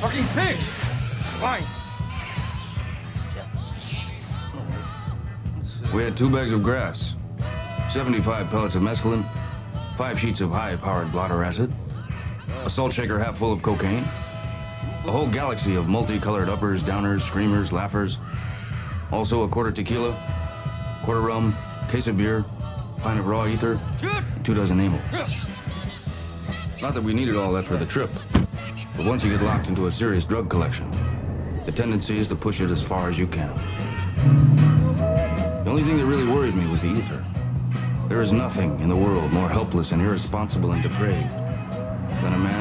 [0.00, 0.60] Fucking pigs!
[1.38, 1.62] Fine.
[5.94, 7.14] We had two bags of grass,
[7.92, 9.24] 75 pellets of mescaline,
[9.96, 11.72] five sheets of high-powered blotter acid,
[12.66, 14.02] a salt shaker half full of cocaine,
[15.04, 18.18] a whole galaxy of multicolored uppers, downers, screamers, laughers,
[19.12, 20.12] also a quarter tequila,
[21.04, 21.56] quarter rum,
[21.88, 22.44] case of beer,
[22.98, 23.78] pint of raw ether,
[24.42, 25.00] two dozen amyls.
[26.82, 28.10] Not that we needed all that for the trip,
[28.96, 30.90] but once you get locked into a serious drug collection,
[31.66, 33.54] the tendency is to push it as far as you can.
[35.62, 37.24] The only thing that really worried me was the ether.
[38.08, 41.45] There is nothing in the world more helpless and irresponsible and depraved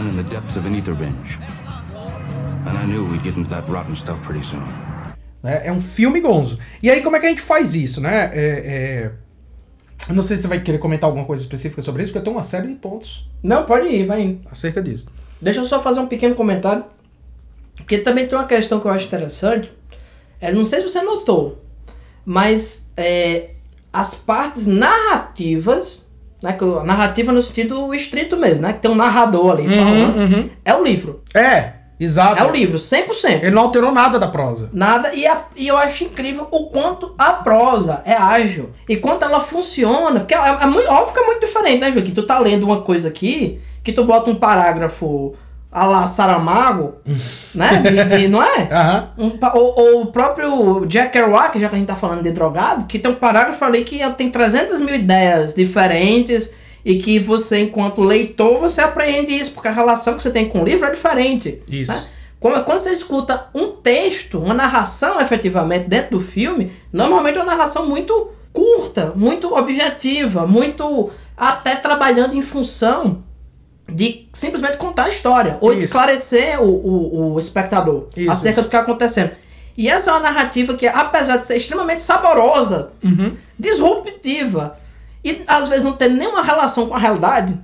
[0.06, 1.40] man in the depths of an ether binge.
[2.68, 4.62] And I knew we'd get into that rotten stuff pretty soon.
[5.44, 5.62] né?
[5.68, 6.58] É um filme gonzo.
[6.82, 8.32] E aí, como é que a gente faz isso, né?
[8.34, 8.48] É,
[9.06, 9.12] é,
[10.10, 12.24] Eu não sei se você vai querer comentar alguma coisa específica sobre isso, porque eu
[12.24, 14.42] tenho uma série de pontos Não, pode ir, vai indo.
[14.52, 15.06] acerca disso.
[15.42, 16.86] Deixa eu só fazer um pequeno comentário.
[17.76, 19.72] Porque também tem uma questão que eu acho interessante.
[20.40, 21.62] É, não sei se você notou,
[22.26, 23.52] mas é,
[23.92, 26.05] as partes narrativas,
[26.46, 28.74] né, narrativa no sentido estrito mesmo, né?
[28.74, 30.18] Que tem um narrador ali falando.
[30.18, 30.50] uhum.
[30.64, 31.22] É o livro.
[31.34, 32.42] É, exato.
[32.42, 33.44] É o livro, 100%.
[33.44, 34.70] Ele não alterou nada da prosa.
[34.74, 39.24] Nada, e, a- e eu acho incrível o quanto a prosa é ágil e quanto
[39.26, 40.20] ela funciona.
[40.22, 42.12] Porque é, é muito, óbvio que é muito diferente, né, Joaquim?
[42.14, 45.34] Tu tá lendo uma coisa aqui, que tu bota um parágrafo
[45.76, 46.96] a la Saramago,
[47.54, 47.82] né?
[47.82, 48.70] De, de- não é?
[48.72, 49.10] Aham.
[49.18, 52.86] Um ou, ou o próprio Jack Kerouac, já que a gente tá falando de drogado,
[52.86, 56.54] que tem um parágrafo ali que tem 300 mil ideias diferentes
[56.86, 60.62] e que você, enquanto leitor, você aprende isso, porque a relação que você tem com
[60.62, 61.62] o livro é diferente.
[61.70, 61.92] Isso.
[61.92, 62.06] né?
[62.40, 67.52] Quando, quando você escuta um texto, uma narração efetivamente dentro do filme, normalmente é uma
[67.52, 73.25] narração muito curta, muito objetiva, muito até trabalhando em função
[73.88, 75.84] de simplesmente contar a história ou Isso.
[75.86, 78.62] esclarecer o, o, o espectador Isso, acerca isso.
[78.62, 79.32] do que está acontecendo.
[79.78, 83.34] E essa é uma narrativa que, apesar de ser extremamente saborosa, Uhum.
[83.60, 84.78] disruptiva
[85.24, 87.58] e às vezes não ter nenhuma relação com a realidade,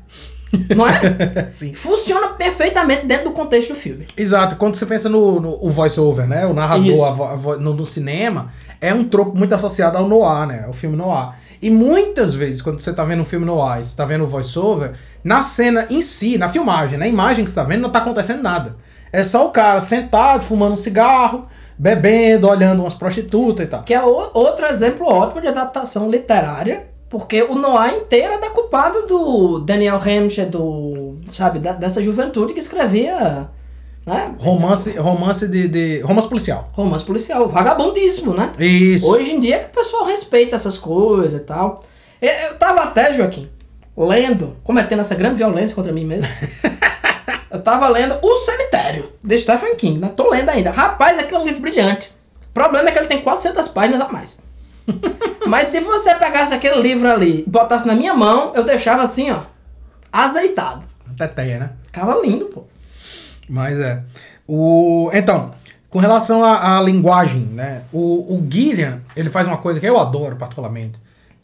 [0.76, 1.48] não é?
[1.52, 1.74] Sim.
[1.74, 4.08] Funciona perfeitamente dentro do contexto do filme.
[4.18, 4.56] Exato.
[4.58, 6.46] Quando você pensa no, no o voice-over, né?
[6.46, 10.08] O narrador a vo- a vo- no, no cinema, é um tropo muito associado ao
[10.08, 10.66] noir, né?
[10.70, 11.30] O filme noir.
[11.62, 14.28] E muitas vezes, quando você tá vendo um filme noir e você tá vendo o
[14.28, 14.94] voice-over,
[15.24, 18.42] na cena em si, na filmagem, na imagem que você tá vendo, não tá acontecendo
[18.42, 18.76] nada.
[19.14, 21.46] É só o cara sentado, fumando um cigarro,
[21.78, 23.84] bebendo, olhando umas prostitutas e tal.
[23.84, 28.50] Que é o- outro exemplo ótimo de adaptação literária, porque o Noir inteiro é da
[28.50, 33.50] culpada do Daniel Hamscher, do, sabe, da- dessa juventude que escrevia,
[34.06, 36.00] né, Romance, romance de, de.
[36.02, 36.70] Romance policial.
[36.74, 38.52] romance policial, vagabundíssimo, né?
[38.58, 39.08] Isso.
[39.08, 41.84] Hoje em dia que o pessoal respeita essas coisas e tal.
[42.22, 43.50] Eu, eu tava até, Joaquim,
[43.96, 46.28] lendo, cometendo essa grande violência contra mim mesmo.
[47.52, 50.12] eu tava lendo O Cemitério, de Stephen King, né?
[50.16, 50.72] Tô lendo ainda.
[50.72, 52.12] Rapaz, aquele é um livro brilhante.
[52.50, 54.40] O problema é que ele tem 400 páginas a mais.
[55.46, 59.32] Mas se você pegasse aquele livro ali e botasse na minha mão, eu deixava assim,
[59.32, 59.42] ó,
[60.12, 60.86] azeitado.
[61.18, 61.70] Teteia, né?
[61.86, 62.64] Ficava lindo, pô.
[63.52, 64.02] Mas é.
[64.48, 65.52] O, então,
[65.90, 67.82] com relação à, à linguagem, né?
[67.92, 70.98] O, o Gillian, ele faz uma coisa que eu adoro particularmente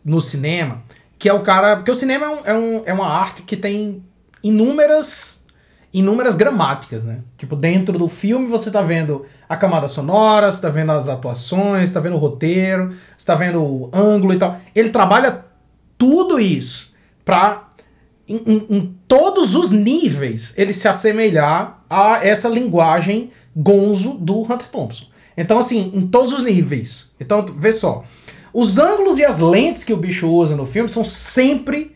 [0.06, 0.82] no cinema,
[1.20, 1.76] que é o cara.
[1.76, 4.02] Porque o cinema é, um, é, um- é uma arte que tem
[4.41, 5.43] inúmeras.
[5.93, 7.20] Inúmeras gramáticas, né?
[7.38, 11.89] Tipo, dentro do filme você tá vendo a camada sonora, você tá vendo as atuações,
[11.89, 14.58] você tá vendo o roteiro, você tá vendo o ângulo e tal.
[14.76, 15.46] Ele trabalha
[15.98, 16.93] tudo isso
[17.26, 17.67] pra
[18.28, 24.68] em, em- em todos os níveis ele se assemelhar a essa linguagem gonzo do Hunter
[24.70, 25.06] Thompson.
[25.36, 27.12] Então, assim, em todos os níveis.
[27.20, 28.04] Então, vê só.
[28.54, 31.96] Os ângulos e as lentes que o bicho usa no filme são sempre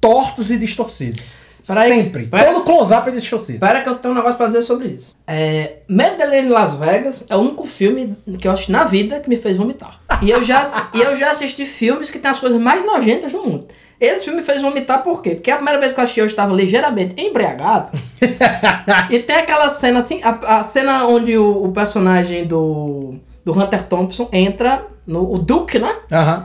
[0.00, 1.22] tortos e distorcidos.
[1.66, 2.26] Peraí, sempre.
[2.28, 3.54] pera- Todo close-up é distorcido.
[3.56, 5.16] Espera que eu tenho um negócio pra dizer sobre isso.
[5.26, 9.36] É, Medellín Las Vegas é o único filme que eu assisti na vida que me
[9.36, 10.00] fez vomitar.
[10.22, 13.42] E eu já, e eu já assisti filmes que tem as coisas mais nojentas do
[13.42, 13.66] mundo.
[14.00, 15.30] Esse filme me fez vomitar por quê?
[15.30, 17.96] Porque a primeira vez que eu assisti eu estava ligeiramente embriagado.
[19.10, 23.84] e tem aquela cena assim, a, a cena onde o, o personagem do, do Hunter
[23.84, 25.32] Thompson entra no.
[25.32, 25.94] O Duke, né?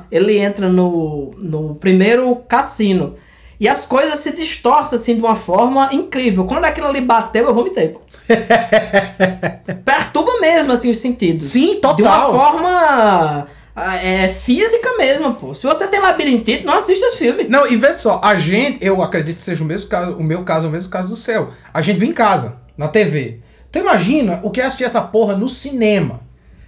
[0.10, 3.16] Ele entra no, no primeiro cassino.
[3.60, 6.46] E as coisas se distorcem assim de uma forma incrível.
[6.46, 8.00] Quando aquilo ali bateu, eu vomitei, pô.
[9.86, 11.48] Perturba mesmo, assim, os sentidos.
[11.50, 11.96] Sim, total.
[11.96, 15.56] De uma forma é, física mesmo, pô.
[15.56, 17.46] Se você tem labirintite, não assista esse filme.
[17.46, 20.44] Não, e vê só, a gente, eu acredito que seja o mesmo caso, o meu
[20.44, 21.50] caso é o mesmo caso do seu.
[21.74, 23.40] A gente viu em casa, na TV.
[23.70, 26.20] Então imagina o que é assistir essa porra no cinema.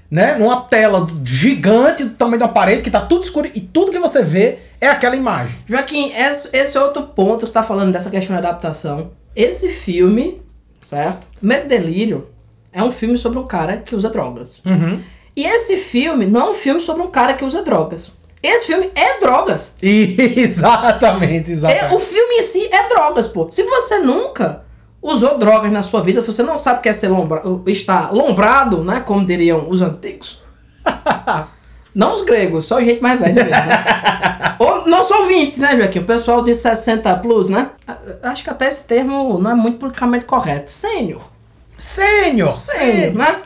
[0.10, 0.36] Né?
[0.38, 4.24] Numa tela gigante do tamanho da parede, que tá tudo escuro e tudo que você
[4.24, 5.56] vê é aquela imagem.
[5.66, 9.12] Joaquim, esse, esse outro ponto, você tá falando dessa questão de adaptação.
[9.36, 10.40] Esse filme,
[10.82, 11.26] certo?
[11.42, 12.28] Medo Delírio
[12.72, 14.62] é um filme sobre um cara que usa drogas.
[14.64, 15.00] Uhum.
[15.36, 18.12] E esse filme não é um filme sobre um cara que usa drogas.
[18.42, 19.74] Esse filme é drogas.
[19.82, 21.96] E, exatamente, É, exatamente.
[21.96, 23.50] o filme em si é drogas, pô.
[23.50, 24.64] Se você nunca
[25.02, 28.14] usou drogas na sua vida, se você não sabe o que é ser lombra, estar
[28.14, 29.00] lombrado, né?
[29.02, 30.42] Como diriam os antigos.
[31.96, 34.56] Não os gregos, só gente mais velha mesmo, né?
[34.58, 36.00] Ou não sou 20, né, Joaquim?
[36.00, 37.70] O pessoal de 60 plus, né?
[38.24, 40.72] Acho que até esse termo não é muito politicamente correto.
[40.72, 41.22] Sênior.
[41.78, 42.52] Sênior!
[42.52, 43.42] Sênior, né?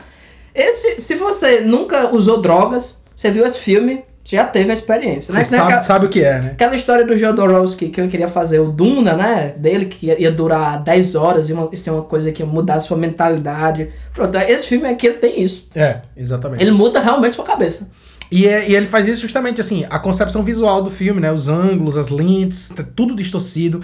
[0.60, 5.42] Esse, se você nunca usou drogas, você viu esse filme, já teve a experiência, né?
[5.44, 6.50] Você sabe, aquela- sabe o que é, né?
[6.52, 9.54] Aquela história do Jodorowsky, que ele queria fazer o Duna, né?
[9.56, 12.46] Dele, que ia, ia durar 10 horas e uma, isso é uma coisa que ia
[12.46, 13.90] mudar a sua mentalidade.
[14.12, 15.66] Pronto, esse filme aqui ele tem isso.
[15.74, 16.62] É, exatamente.
[16.62, 17.88] Ele muda realmente sua cabeça.
[18.30, 21.32] E, é- e ele faz isso justamente assim, a concepção visual do filme, né?
[21.32, 23.80] Os ângulos, as lentes, tudo distorcido.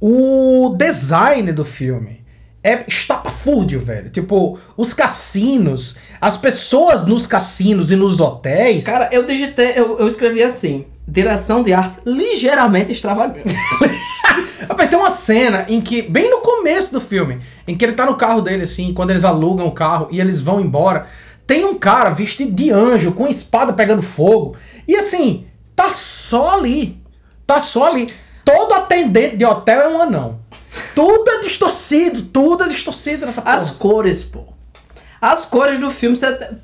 [0.00, 2.25] O design do filme
[2.66, 4.10] é estapafúrdio, velho.
[4.10, 8.84] Tipo, os cassinos, as pessoas nos cassinos e nos hotéis.
[8.84, 13.54] Cara, eu digitei, eu, eu escrevi assim: direção de arte ligeiramente extravagante.
[14.68, 18.04] Rapaz, tem uma cena em que, bem no começo do filme, em que ele tá
[18.04, 21.06] no carro dele, assim, quando eles alugam o carro e eles vão embora,
[21.46, 24.56] tem um cara vestido de anjo, com espada pegando fogo,
[24.88, 27.00] e assim, tá só ali.
[27.46, 28.08] Tá só ali.
[28.44, 30.40] Todo atendente de hotel é um anão.
[30.94, 33.56] Tudo é distorcido, tudo é distorcido nessa porra.
[33.56, 34.56] As cores, pô.
[35.20, 36.18] As cores do filme,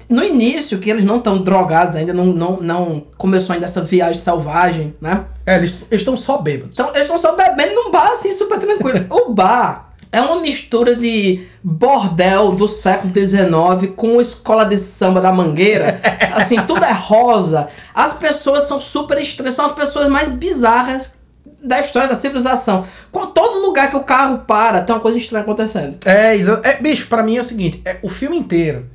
[0.08, 4.20] no início, que eles não estão drogados ainda, não, não, não começou ainda essa viagem
[4.20, 5.24] selvagem, né?
[5.46, 6.74] É, eles eles estão só bêbados.
[6.74, 9.06] Então, eles estão só bebendo num bar, assim, super tranquilo.
[9.10, 15.32] o bar é uma mistura de bordel do século XIX com escola de samba da
[15.32, 15.98] Mangueira.
[16.36, 17.68] Assim, tudo é rosa.
[17.94, 21.14] As pessoas são super estranhas, são as pessoas mais bizarras
[21.62, 22.84] da história da civilização.
[23.10, 25.96] Com todo lugar que o carro para, tem uma coisa estranha acontecendo.
[26.04, 28.86] É, é bicho, pra mim é o seguinte, é, o filme inteiro,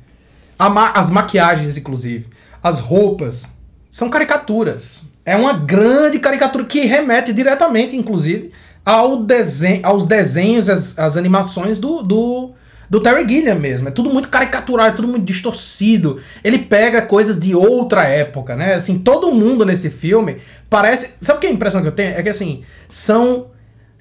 [0.58, 2.26] ma- as maquiagens, inclusive,
[2.62, 3.48] as roupas,
[3.90, 5.02] são caricaturas.
[5.24, 8.50] É uma grande caricatura que remete diretamente, inclusive,
[8.84, 12.47] ao desenho, aos desenhos, as, as animações do, do,
[12.88, 13.88] do Terry Gilliam mesmo.
[13.88, 16.20] É tudo muito caricatural, é tudo muito distorcido.
[16.42, 18.74] Ele pega coisas de outra época, né?
[18.74, 20.38] Assim, todo mundo nesse filme
[20.70, 21.14] parece...
[21.20, 22.16] Sabe o que é a impressão que eu tenho?
[22.16, 23.48] É que, assim, são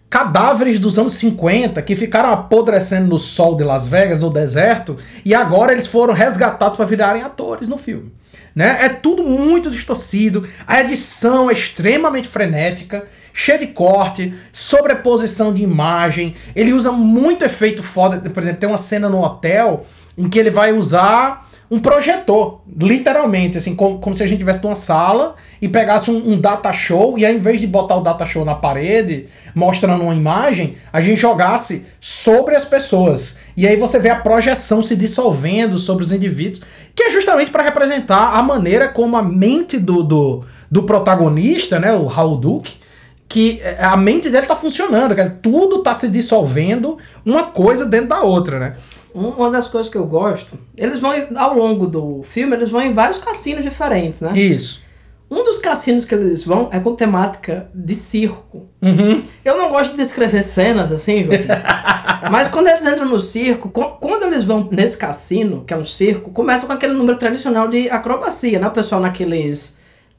[0.10, 5.36] cadáveres dos anos 50 que ficaram apodrecendo no sol de Las Vegas, no deserto, e
[5.36, 8.13] agora eles foram resgatados para virarem atores no filme.
[8.56, 8.86] Né?
[8.86, 13.06] É tudo muito distorcido, a edição é extremamente frenética,
[13.39, 16.34] cheia de corte, sobreposição de imagem.
[16.56, 18.17] Ele usa muito efeito foda.
[18.17, 19.86] Por exemplo, tem uma cena no hotel
[20.17, 24.63] em que ele vai usar um projetor, literalmente, assim, como, como se a gente tivesse
[24.63, 28.26] numa sala e pegasse um, um data show e ao invés de botar o data
[28.26, 33.38] show na parede, mostrando uma imagem, a gente jogasse sobre as pessoas.
[33.56, 36.63] E aí você vê a projeção se dissolvendo sobre os indivíduos,
[36.95, 41.93] que é justamente para representar a maneira como a mente do, do, do protagonista, né,
[41.93, 42.87] o Raul Duke,
[43.27, 45.37] que é, a mente dele tá funcionando, cara.
[45.41, 48.75] Tudo tá se dissolvendo, uma coisa dentro da outra, né?
[49.13, 52.81] Um- Uma das coisas que eu gosto, eles vão, ao longo do filme, eles vão
[52.81, 54.37] em vários cassinos diferentes, né?
[54.37, 54.81] Isso.
[55.29, 58.67] Um dos cassinos que eles vão é com temática de circo.
[58.81, 59.21] Uhum.
[59.43, 61.47] Eu não gosto de descrever cenas assim, Joaquim.
[62.31, 65.83] Mas quando eles entram no circo, co- quando eles vão nesse cassino, que é um
[65.85, 68.67] circo, começa com aquele número tradicional de acrobacia, né?
[68.67, 69.76] O pessoal naqueles.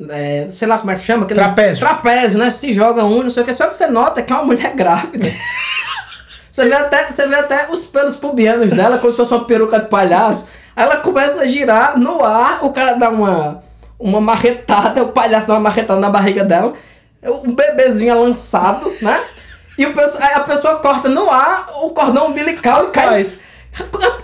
[0.09, 1.25] É, sei lá como é que chama?
[1.25, 1.87] Aquele Trapézio.
[1.87, 2.51] Trapézio, né?
[2.51, 3.55] Se joga um, não sei o que.
[3.55, 5.33] Só que você nota que é uma mulher grávida.
[6.51, 9.79] Você vê até, você vê até os pelos pubianos dela, como se fosse uma peruca
[9.79, 10.49] de palhaço.
[10.75, 13.63] Aí ela começa a girar no ar, o cara dá uma,
[13.97, 16.73] uma marretada, o palhaço dá uma marretada na barriga dela,
[17.23, 19.21] o bebezinho é lançado, né?
[19.79, 19.95] E o
[20.35, 23.45] a pessoa corta no ar o cordão umbilical e cai, Rapaz.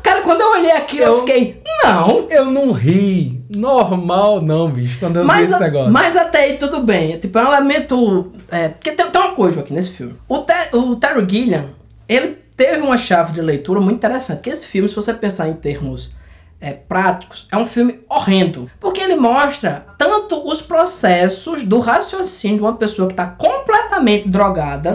[0.02, 2.26] Cara, quando eu olhei aquilo, eu, Eu- fiquei, não.
[2.30, 3.42] Eu não ri.
[3.48, 4.98] Normal, não, bicho.
[4.98, 5.92] Quando eu vi Mas, esse a- negócio.
[5.92, 7.18] mas até aí tudo bem.
[7.18, 8.32] Tipo, é um elemento.
[8.50, 10.14] É, porque tem, tem uma coisa aqui nesse filme.
[10.28, 11.66] O, Ter, o Terry Gilliam,
[12.08, 14.40] ele teve uma chave de leitura muito interessante.
[14.42, 16.12] Que esse filme, se você pensar em termos
[16.60, 18.70] é, práticos, é um filme horrendo.
[18.80, 24.94] Porque ele mostra tanto os processos do raciocínio de uma pessoa que está completamente drogada.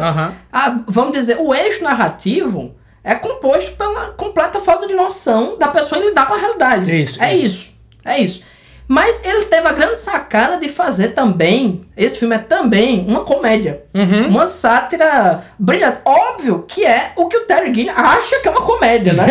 [0.51, 6.01] A- vamos dizer, o eixo narrativo é composto pela completa falta de noção da pessoa
[6.01, 7.03] em lidar com a realidade.
[7.03, 7.45] Isso, É isso.
[7.45, 7.73] isso.
[8.05, 8.43] É isso.
[8.91, 11.85] Mas ele teve a grande sacada de fazer também.
[11.95, 13.83] Esse filme é também uma comédia.
[13.93, 14.29] Uhum.
[14.29, 15.99] Uma sátira brilhante.
[16.03, 19.25] Óbvio que é o que o Terry Gilliam acha que é uma comédia, né?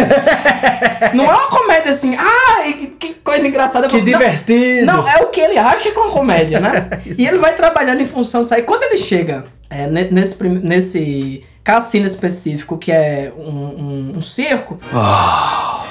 [1.12, 3.88] não é uma comédia assim, ai, que, coisa engraçada.
[3.88, 4.86] Que Não, divertido.
[4.86, 6.88] não, é o que ele acha que é uma comédia, né?
[7.18, 8.62] e ele vai trabalhando em função disso aí.
[8.62, 14.80] Quando ele chega é, ne- nesse, nesse cassino específico, que é um, um, um circo,
[14.90, 15.84] Ah,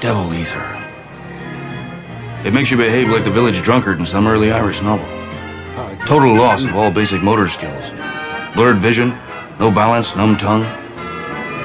[0.00, 0.64] devil ether.
[2.46, 5.06] It makes you behave like the village drunkard in some early Irish novel.
[6.06, 7.84] Total loss of all basic motor skills.
[8.54, 9.12] Blurred vision,
[9.60, 10.64] no balance, numb tongue.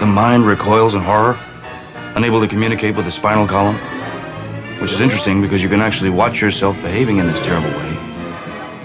[0.02, 1.40] The mind recoils in horror,
[2.16, 3.78] unable to communicate with the spinal column.
[4.82, 7.98] Which is interesting because you can actually watch yourself behaving in this terrible way,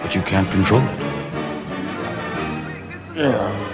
[0.03, 0.83] but you can't control
[3.17, 3.66] it.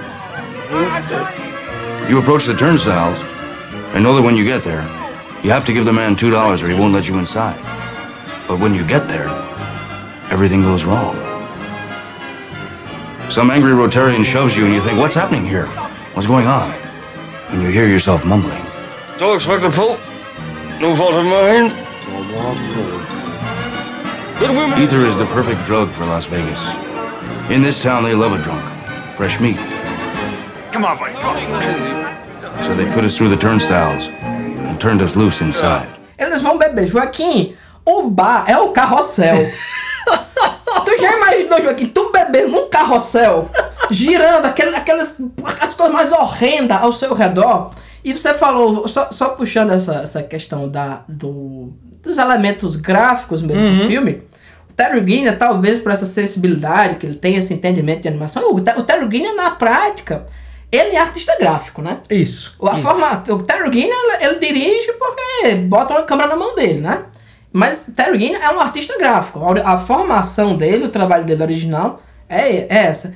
[2.09, 3.19] You approach the turnstiles
[3.95, 4.83] and know that when you get there,
[5.43, 7.59] you have to give the man $2 or he won't let you inside.
[8.49, 9.29] But when you get there,
[10.31, 11.15] everything goes wrong.
[13.31, 15.67] Some angry Rotarian shoves you and you think, what's happening here?
[16.15, 16.71] What's going on?
[17.51, 18.65] And you hear yourself mumbling.
[19.19, 19.99] Don't expect a pull.
[20.81, 21.67] No fault of mine.
[24.81, 26.59] Ether is the perfect drug for Las Vegas.
[27.51, 28.63] In this town, they love a drunk.
[29.17, 29.59] Fresh meat.
[30.73, 31.15] Come on, buddy.
[32.65, 35.87] So they put us through the turnstiles and turned us loose inside.
[36.19, 36.87] eles vão beber.
[36.87, 37.55] Joaquim,
[37.85, 39.51] o bar é o carrossel.
[40.85, 43.51] tu já imaginou, Joaquim, tu beber num carrossel,
[43.91, 45.21] girando aquele, aquelas
[45.61, 47.73] as coisas mais horrendas ao seu redor?
[48.05, 53.83] E você falou, só, só puxando essa, essa questão da, do, dos elementos gráficos mesmo
[53.83, 54.23] do filme,
[54.69, 58.57] o Terry Gilliam, talvez por essa sensibilidade que ele tem, esse entendimento de animação, o,
[58.57, 60.27] o Terry Gilliam, na prática,
[60.73, 61.99] ele é artista gráfico, né?
[62.09, 62.57] Isso.
[62.63, 62.83] A isso.
[62.83, 67.03] forma, o Terry Gilliam, ele, ele dirige porque bota uma câmera na mão dele, né?
[67.53, 69.39] Mas Terry Gilliam é um artista gráfico.
[69.39, 73.15] A, a formação dele, o trabalho dele original é, é essa.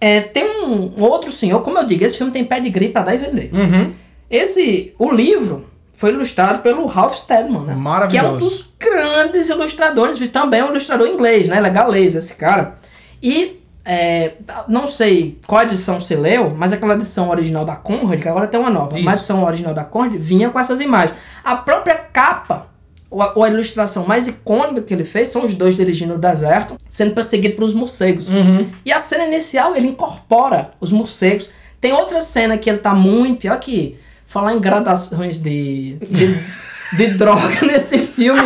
[0.00, 3.18] É, tem um, outro senhor, como eu digo, esse filme tem pedigree pra dar e
[3.18, 3.50] vender.
[3.52, 3.92] Uhum.
[4.30, 7.74] Esse, o livro foi ilustrado pelo Ralph Steadman, né?
[7.74, 8.28] Maravilhoso.
[8.28, 11.58] Que é um dos grandes ilustradores, e também é um ilustrador inglês, né?
[11.58, 12.76] Ele é galês, esse cara.
[13.22, 14.32] E é,
[14.66, 18.58] não sei qual edição você leu, mas aquela edição original da Conrad, que agora tem
[18.58, 19.04] uma nova, Isso.
[19.04, 21.16] mas a edição original da Conrad vinha com essas imagens.
[21.44, 22.68] A própria capa,
[23.10, 26.18] ou a, ou a ilustração mais icônica que ele fez, são os dois dirigindo o
[26.18, 28.28] deserto, sendo perseguidos pelos morcegos.
[28.28, 28.66] Uhum.
[28.84, 31.50] E a cena inicial, ele incorpora os morcegos.
[31.78, 36.38] Tem outra cena que ele tá muito pior que falar em gradações de, de,
[36.96, 38.40] de droga nesse filme.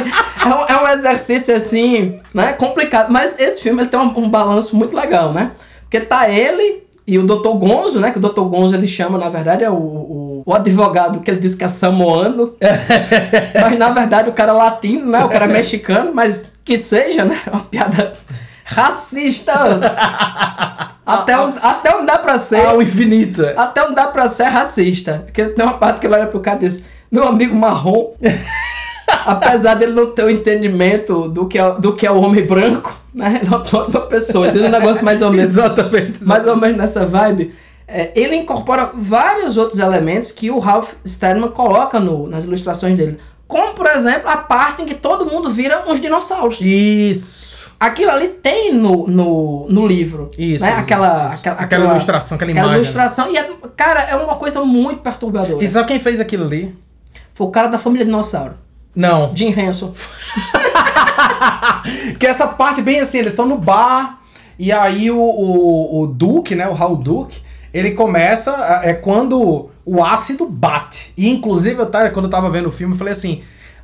[0.48, 2.52] É um, é um exercício assim, né?
[2.54, 3.10] Complicado.
[3.10, 5.52] Mas esse filme ele tem um, um balanço muito legal, né?
[5.82, 7.56] Porque tá ele e o Dr.
[7.56, 8.10] Gonzo, né?
[8.10, 8.42] Que o Dr.
[8.42, 11.68] Gonzo ele chama, na verdade, é o, o, o advogado que ele diz que é
[11.68, 12.54] samoano.
[13.60, 15.24] mas na verdade o cara é latino, né?
[15.24, 17.40] O cara é mexicano, mas que seja, né?
[17.46, 18.14] É uma piada
[18.64, 19.52] racista.
[21.04, 22.66] até, onde, até onde dá pra ser.
[22.66, 23.42] Ao infinito.
[23.56, 25.22] Até onde dá pra ser racista.
[25.24, 28.12] Porque tem uma parte que ele olha pro cara e diz: Meu amigo marrom,
[29.26, 32.98] apesar dele não ter o entendimento do que é, do que é o homem branco,
[33.14, 33.40] né?
[33.42, 34.50] Ele é uma pessoa.
[34.50, 35.52] Diz um negócio mais ou menos.
[35.52, 36.24] Exatamente.
[36.24, 37.54] mais ou menos nessa vibe.
[37.86, 43.18] É, ele incorpora vários outros elementos que o Ralph Steadman coloca no, nas ilustrações dele.
[43.46, 46.58] Como, por exemplo, a parte em que todo mundo vira uns dinossauros.
[46.60, 47.70] Isso.
[47.80, 50.30] Aquilo ali tem no, no, no livro.
[50.36, 50.72] Isso, né?
[50.72, 51.38] isso, aquela, isso.
[51.38, 52.76] Aquela, Aquela ilustração, aquela imagem, né?
[52.76, 53.30] ilustração.
[53.30, 55.64] E, é, cara, é uma coisa muito perturbadora.
[55.64, 56.76] E sabe quem fez aquilo ali?
[57.32, 58.54] Foi o cara da família dinossauro.
[58.98, 59.30] Não.
[59.34, 59.92] Jim Henson.
[62.18, 64.20] Que essa parte bem assim, eles estão no bar
[64.58, 67.40] e aí o, o, o Duke, né, o Raul Duke,
[67.72, 71.12] ele começa, é quando o ácido bate.
[71.16, 73.42] E inclusive, eu tava, quando eu tava vendo o filme, eu falei assim,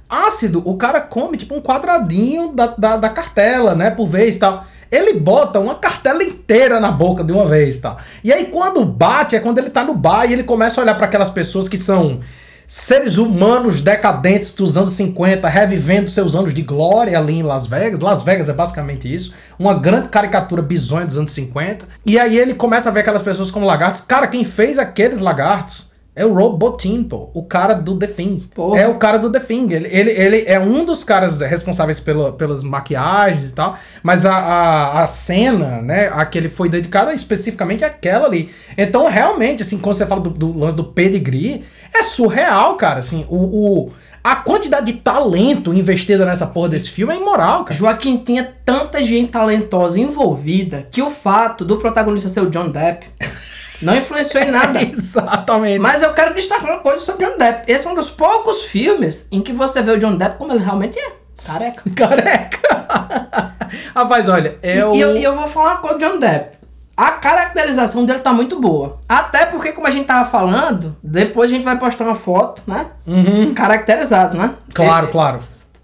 [0.09, 4.41] ácido, o cara come tipo um quadradinho da, da, da cartela, né, por vez e
[4.41, 4.65] tal.
[4.91, 7.97] Ele bota uma cartela inteira na boca de uma vez, tá?
[8.23, 10.95] E aí quando bate é quando ele tá no bar e ele começa a olhar
[10.95, 12.21] para aquelas pessoas que são
[12.67, 18.01] seres humanos decadentes dos anos 50, revivendo seus anos de glória ali em Las Vegas.
[18.01, 19.35] Las Vegas é basicamente isso.
[19.59, 21.87] Uma grande caricatura bizonha dos anos 50.
[22.07, 24.03] E aí ele começa a ver aquelas pessoas como lagartos.
[24.03, 27.29] Cara, quem fez aqueles lagartos É o Robotin, pô.
[27.35, 28.49] O cara do The Thing.
[28.55, 28.81] Porra.
[28.81, 29.73] É o cara do The Thing.
[29.73, 33.77] Ele, ele, ele é um dos caras responsáveis pelo, pelas maquiagens e tal.
[34.01, 36.09] Mas a, a, a cena, né?
[36.13, 38.49] A que ele foi dedicada especificamente é aquela ali.
[38.79, 41.65] Então, realmente, assim, quando você fala do, do lance do pedigree,
[41.95, 42.99] é surreal, cara.
[42.99, 43.93] Assim, o, o,
[44.23, 47.79] a quantidade de talento investida nessa porra desse filme é imoral, cara.
[47.79, 53.07] Joaquim tinha tanta gente talentosa envolvida que o fato do protagonista ser o John Depp
[53.81, 54.83] não influenciou em nada.
[54.83, 55.79] Exatamente.
[55.79, 57.71] Mas eu quero destacar uma coisa sobre o John Depp.
[57.71, 60.65] Esse é um dos poucos filmes em que você vê o John Depp como ele
[60.65, 61.13] realmente é.
[61.45, 61.83] Careca.
[61.95, 62.59] Careca.
[63.95, 66.64] Rapaz, olha, é E, e eu, e eu vou falar uma coisa do John Depp.
[66.97, 68.99] A caracterização dele tá muito boa.
[69.09, 72.87] Até porque, como a gente tava falando, depois a gente vai postar uma foto, né?
[73.55, 74.51] Caracterizado, né?
[74.73, 75.41] Claro, É- claro.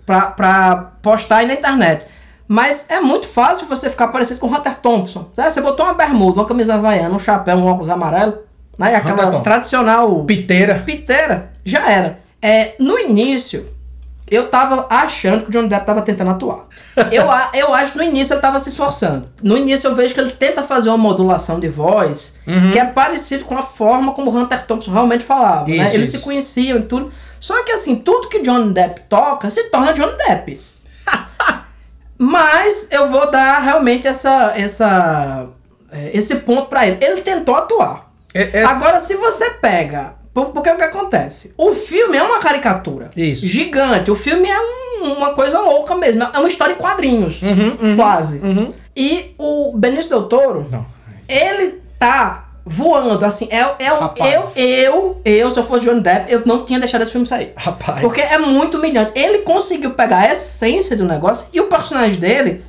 [0.06, 2.04] pra, pra postar aí na internet.
[2.46, 5.28] Mas é muito fácil você ficar parecido com o Hunter Thompson.
[5.32, 5.50] Sabe?
[5.52, 8.38] Você botou uma bermuda, uma camisa havaiana, um chapéu, um óculos amarelo,
[8.78, 8.92] né?
[8.92, 10.82] E aquela tradicional Piteira.
[10.84, 12.18] piteira, já era.
[12.42, 13.68] É, no início,
[14.30, 16.66] eu tava achando que o Johnny Depp tava tentando atuar.
[17.10, 19.28] Eu, eu acho que no início ele tava se esforçando.
[19.42, 22.70] No início eu vejo que ele tenta fazer uma modulação de voz Uhum.
[22.72, 25.66] que é parecido com a forma como o Hunter Thompson realmente falava.
[25.68, 25.86] né?
[25.86, 26.18] Isso, Eles isso.
[26.18, 27.12] se conheciam e tudo.
[27.38, 30.60] Só que assim, tudo que Johnny Depp toca se torna Johnny Depp.
[32.18, 35.46] Mas eu vou dar realmente essa, essa,
[35.90, 36.98] é, esse ponto pra ele.
[37.04, 38.10] Ele tentou atuar.
[38.34, 40.14] É- é- Agora, se você pega.
[40.34, 41.54] Por- Porque o que acontece?
[41.58, 43.10] O filme é uma caricatura.
[43.16, 43.46] Isso.
[43.46, 44.10] Gigante.
[44.10, 46.22] O filme é um- uma coisa louca mesmo.
[46.22, 47.42] É uma história em quadrinhos.
[47.42, 48.38] Uhum, uhum, quase.
[48.40, 48.68] uhum.
[48.96, 50.84] E o Benício Del Toro, Não.
[51.28, 53.48] ele tá voando, assim.
[53.50, 57.02] É, é, um- eu, eu, eu, se eu fosse Johnny Depp, eu não tinha deixado
[57.02, 57.52] esse filme sair.
[57.56, 58.00] Rapaz.
[58.00, 59.12] Porque é muito humilhante.
[59.18, 62.62] Ele conseguiu pegar a essência do negócio e o personagem dele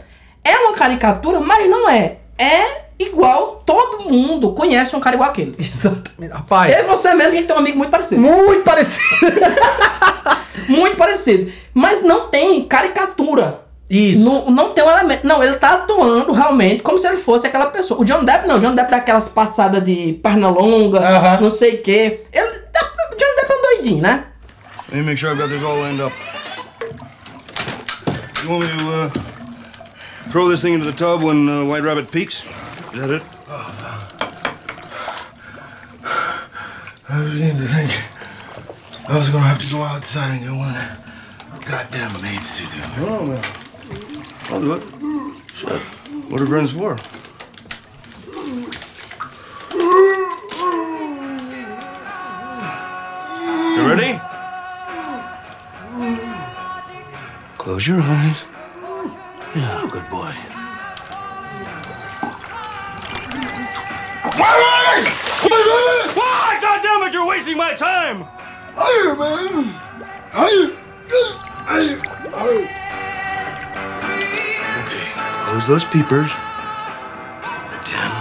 [0.44, 2.18] é uma caricatura, mas não é.
[2.38, 5.56] É igual todo mundo conhece um cara igual aquele.
[5.60, 6.32] Exatamente.
[6.32, 6.74] Rapaz.
[6.74, 8.22] Eu e você mesmo, a gente tem um amigo muito parecido.
[8.22, 9.06] Muito parecido.
[10.68, 11.52] Muito parecido.
[11.74, 13.62] Mas não tem caricatura.
[13.90, 14.24] Isso.
[14.24, 15.28] Não, não tem um elemento.
[15.28, 18.00] Não, ele tá atuando realmente como se ele fosse aquela pessoa.
[18.00, 18.56] O John Depp não.
[18.58, 21.42] O John Depp dá aquelas passadas de perna longa, Aham.
[21.42, 22.22] não sei o quê.
[22.32, 22.52] Ele, o
[23.18, 24.26] John Depp é um doidinho, né?
[24.90, 26.14] Let me make sure I've got this all lined up.
[28.44, 29.10] You want me to uh,
[30.32, 32.44] throw this thing into the tub when uh, White Rabbit peaks?
[32.94, 33.24] Is that it?
[37.08, 37.92] I was beginning to think
[39.08, 40.76] I was gonna have to go outside and get one
[41.66, 42.76] goddamn maid suits.
[42.98, 43.44] Oh, man.
[44.50, 44.84] I'll do it.
[45.56, 45.82] Shit.
[46.30, 46.98] What are friends for?
[53.78, 54.20] You ready?
[57.58, 58.38] Close your eyes.
[59.56, 60.51] Yeah, good boy.
[64.42, 66.58] Why?
[66.62, 68.24] God damn it, you're wasting my time!
[68.74, 69.66] Higher, man!
[70.32, 70.76] Higher!
[71.68, 72.00] Higher!
[72.32, 72.68] Higher!
[74.86, 75.06] Okay,
[75.50, 76.32] close those peepers.
[77.86, 78.12] Ten.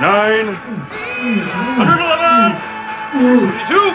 [0.00, 0.48] Nine.
[1.78, 2.58] Hundred eleven.
[3.68, 3.93] Two.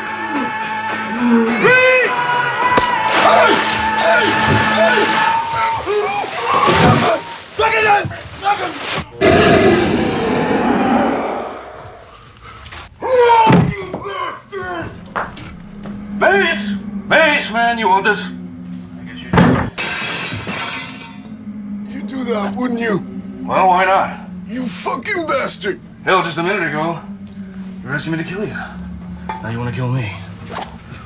[26.04, 27.02] Hell, just a minute ago,
[27.82, 28.54] you were asking me to kill you.
[28.54, 30.08] Now you want to kill me.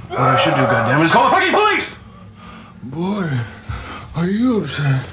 [0.07, 1.87] What I should do, goddammit, is call the fucking police!
[2.83, 3.29] Boy,
[4.15, 5.03] are you upset?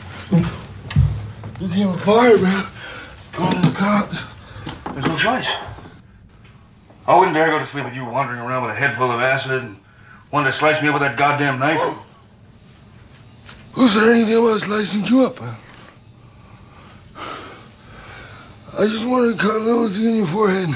[1.61, 2.67] You came fired, man.
[3.33, 4.21] Calling the cops.
[4.93, 5.49] There's no choice.
[7.07, 9.21] I wouldn't dare go to sleep with you wandering around with a head full of
[9.21, 9.77] acid and
[10.31, 11.97] wanting to slice me up with that goddamn knife.
[13.73, 15.41] Who said anything about slicing you up?
[18.79, 20.75] I just wanted to cut a little thing in your forehead.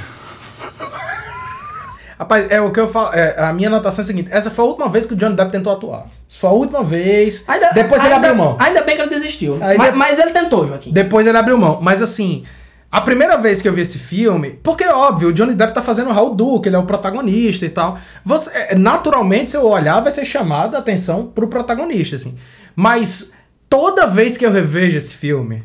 [2.19, 3.13] Rapaz, é o que eu falo.
[3.13, 5.35] é, a minha anotação é a seguinte: essa foi a última vez que o Johnny
[5.35, 6.07] Depp tentou atuar.
[6.29, 7.45] Isso foi a última vez.
[7.75, 8.57] Depois ele ainda, abriu mão.
[8.59, 9.57] Ainda bem que ele desistiu.
[9.59, 10.93] Mas, de- mas ele tentou, Joaquim.
[10.93, 11.81] Depois ele abriu mão.
[11.83, 12.45] Mas assim,
[12.91, 16.11] a primeira vez que eu vi esse filme, porque óbvio, o Johnny Depp tá fazendo
[16.11, 17.99] o Raul Duke, ele é o protagonista e tal.
[18.25, 22.37] Você, é, naturalmente, se eu olhar, vai ser chamada a atenção pro protagonista, assim.
[22.77, 23.33] Mas
[23.69, 25.65] toda vez que eu revejo esse filme,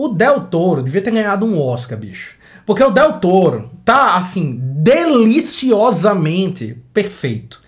[0.00, 2.36] o Del Toro devia ter ganhado um Oscar, bicho.
[2.64, 7.60] Porque o Del Toro tá, assim, deliciosamente perfeito.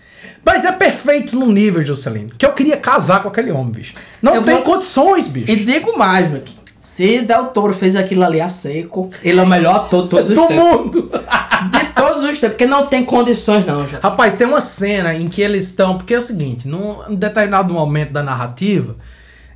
[0.43, 3.93] Mas é perfeito num nível, Juscelino, que eu queria casar com aquele homem, bicho.
[4.21, 5.51] Não Eu tem vou- condições, bicho.
[5.51, 6.55] E digo mais, Joaquim.
[6.79, 10.29] Se Del Toro fez aquilo ali a seco, ele é o melhor ator de todos
[10.29, 10.65] os Do tempos.
[10.65, 11.11] mundo!
[11.69, 13.99] De todos os tempos, porque não tem condições não, já.
[13.99, 15.95] Rapaz, tem uma cena em que eles estão.
[15.95, 18.95] Porque é o seguinte, num determinado momento da narrativa,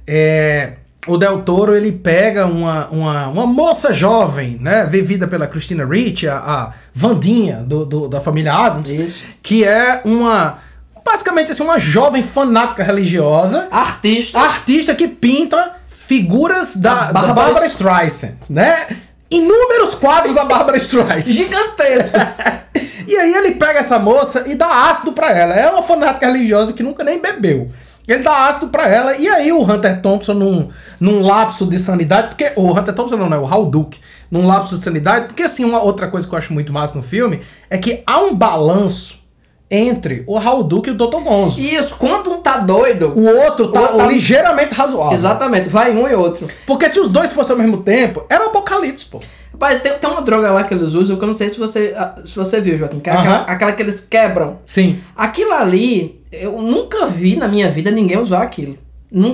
[0.05, 0.73] é,
[1.07, 4.85] o Del Toro ele pega uma, uma, uma moça jovem, né?
[4.85, 9.23] Vivida pela Christina Ricci, a, a Vandinha do, do- da família Adams, Isso.
[9.43, 10.57] que é uma.
[11.05, 14.39] Basicamente assim, uma jovem fanática religiosa, Artista.
[14.39, 18.87] artista que pinta figuras da, Da Bárbara Streisand, né?
[19.29, 21.31] Inúmeros quadros da Bárbara Streisand.
[21.33, 22.35] Gigantescos.
[23.07, 25.53] E aí ele pega essa moça e dá ácido pra ela.
[25.53, 27.69] É uma fanática religiosa que nunca nem bebeu.
[28.07, 29.17] Ele dá ácido pra ela.
[29.17, 33.29] E aí o Hunter Thompson num, num lapso de sanidade, porque o Hunter Thompson não,
[33.29, 33.99] não, é o Hal Duke,
[34.29, 37.03] num lapso de sanidade, porque assim, uma outra coisa que eu acho muito massa no
[37.03, 39.24] filme é que há um balanço
[39.70, 41.18] entre o Duke e o Dr.
[41.24, 41.59] Gonzo.
[41.59, 43.13] Isso, quando um tá doido.
[43.16, 45.13] O outro tá, O- tá- ligeiramente razoável.
[45.13, 46.47] Exatamente, vai um e outro.
[46.68, 49.20] Porque se os dois fossem ao mesmo tempo, era o apocalipse, pô.
[49.51, 51.93] Rapaz, tem, tem uma droga lá que eles usam que eu não sei se você,
[51.97, 53.45] ah, se você viu, Joaquim, que é aquela, Aham.
[53.47, 54.59] aquela que eles quebram.
[54.66, 54.99] Sim.
[55.16, 58.76] Aquilo ali, eu nunca vi na minha vida ninguém usar aquilo.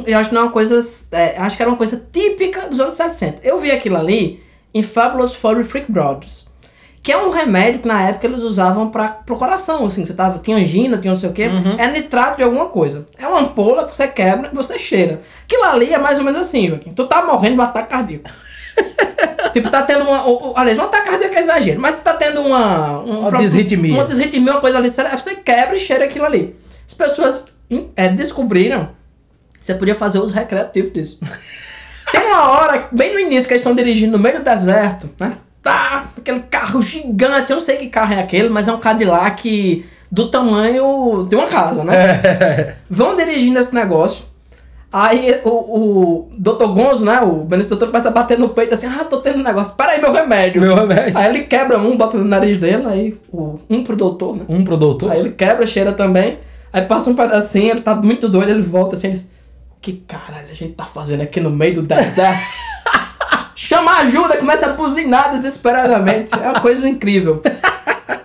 [0.05, 0.79] Eu acho que não é uma coisa.
[1.11, 3.39] é, acho que era uma coisa típica dos anos 60.
[3.43, 6.45] Eu vi aquilo ali em Fabulous Furry Freak Brothers.
[7.03, 10.37] Que é um remédio que na época eles usavam para pro coração, assim, você tava,
[10.37, 11.49] tinha angina, tinha não sei o quê,
[11.79, 13.05] é nitrato de alguma coisa.
[13.17, 15.19] É uma ampola que você quebra e você cheira.
[15.45, 16.91] Aquilo ali é mais ou menos assim, Joaquim.
[16.91, 18.29] Tu tá morrendo de um ataque cardíaco.
[19.51, 20.23] tipo, tá tendo uma.
[20.25, 22.99] ou- ou- aliás, um ataque cardíaco é exagero, mas você tá tendo uma.
[23.01, 23.93] Um, Uma disritmia.
[23.95, 26.55] Uma desritmia, uma coisa ali, você quebra e cheira aquilo ali.
[26.87, 28.89] As pessoas hum, é, descobriram
[29.59, 31.19] que você podia fazer uso recreativo disso.
[32.11, 35.37] Tem uma hora, bem no início, que eles estão dirigindo no meio do deserto, né?
[35.63, 39.85] Tá, aquele carro gigante, eu não sei que carro é aquele, mas é um Cadillac
[40.11, 42.75] do tamanho de uma casa, né?
[42.89, 44.25] Vão dirigindo esse negócio.
[44.91, 46.65] Aí o, o Dr.
[46.65, 47.21] Gonzo, né?
[47.21, 49.93] O Benício Doutor começa a bater no peito assim, ah, tô tendo um negócio, para
[49.93, 50.59] aí meu remédio.
[50.59, 51.17] Meu remédio.
[51.17, 54.43] Aí ele quebra um, bota no nariz dele, aí o, um pro doutor, né?
[54.49, 55.11] Um pro doutor.
[55.11, 56.39] Aí ele quebra, cheira também.
[56.73, 59.31] Aí passa um pedacinho, ele tá muito doido, ele volta assim, ele diz,
[59.81, 62.41] que caralho a gente tá fazendo aqui no meio do deserto?
[63.55, 66.31] Chama ajuda, começa a buzinar desesperadamente.
[66.33, 67.41] É uma coisa incrível.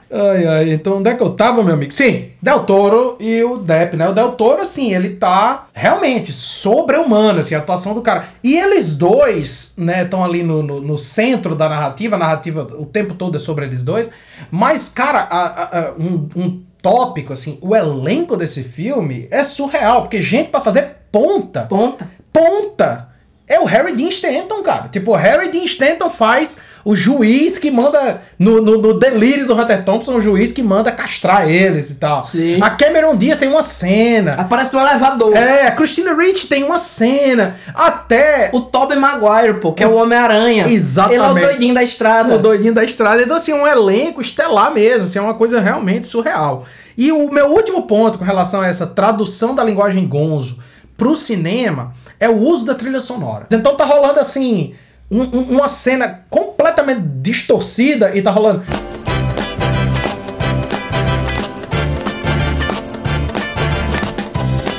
[0.09, 1.93] Ai, ai, então onde é que eu tava, meu amigo?
[1.93, 4.09] Sim, Del Toro e o Depp, né?
[4.09, 8.25] O Del Toro, assim, ele tá realmente sobre-humano, assim, a atuação do cara.
[8.43, 12.87] E eles dois, né, estão ali no, no, no centro da narrativa, a narrativa o
[12.87, 14.09] tempo todo é sobre eles dois.
[14.51, 20.23] Mas, cara, a- a- um, um tópico, assim, o elenco desse filme é surreal, porque
[20.23, 22.09] gente pra fazer ponta Ponta.
[22.33, 23.09] ponta
[23.49, 24.89] é o Harry Dean Stanton, cara.
[24.89, 29.55] Tipo, o Harry Dean Stanton faz o juiz que manda, no, no, no delírio do
[29.55, 32.23] Hunter Thompson, o juiz que manda castrar eles e tal.
[32.23, 32.61] Sim.
[32.63, 34.35] A Cameron Diaz tem uma cena.
[34.35, 35.37] Aparece no elevador.
[35.37, 37.57] É, a Christina Ricci tem uma cena.
[37.75, 40.69] Até O Tobey Maguire, pô, que é o Homem-Aranha.
[40.69, 41.21] Exatamente.
[41.21, 42.35] Ele é o doidinho da estrada.
[42.37, 43.21] o doidinho da estrada.
[43.21, 45.07] Então, assim, um elenco estelar mesmo.
[45.07, 46.65] Assim, é uma coisa realmente surreal.
[46.97, 50.59] E o meu último ponto com relação a essa tradução da linguagem gonzo
[50.97, 53.47] pro cinema é o uso da trilha sonora.
[53.53, 54.75] Então tá rolando, assim,
[55.11, 58.63] um- um- uma cena completamente distorcida e tá rolando...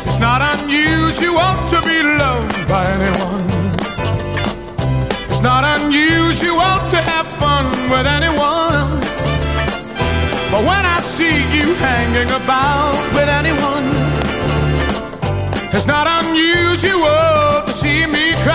[0.05, 3.45] It's not unusual to be loved by anyone.
[5.29, 8.99] It's not unusual to have fun with anyone.
[10.51, 13.56] But when I see you hanging about with anyone,
[15.73, 18.53] it's not unusual to see me cry.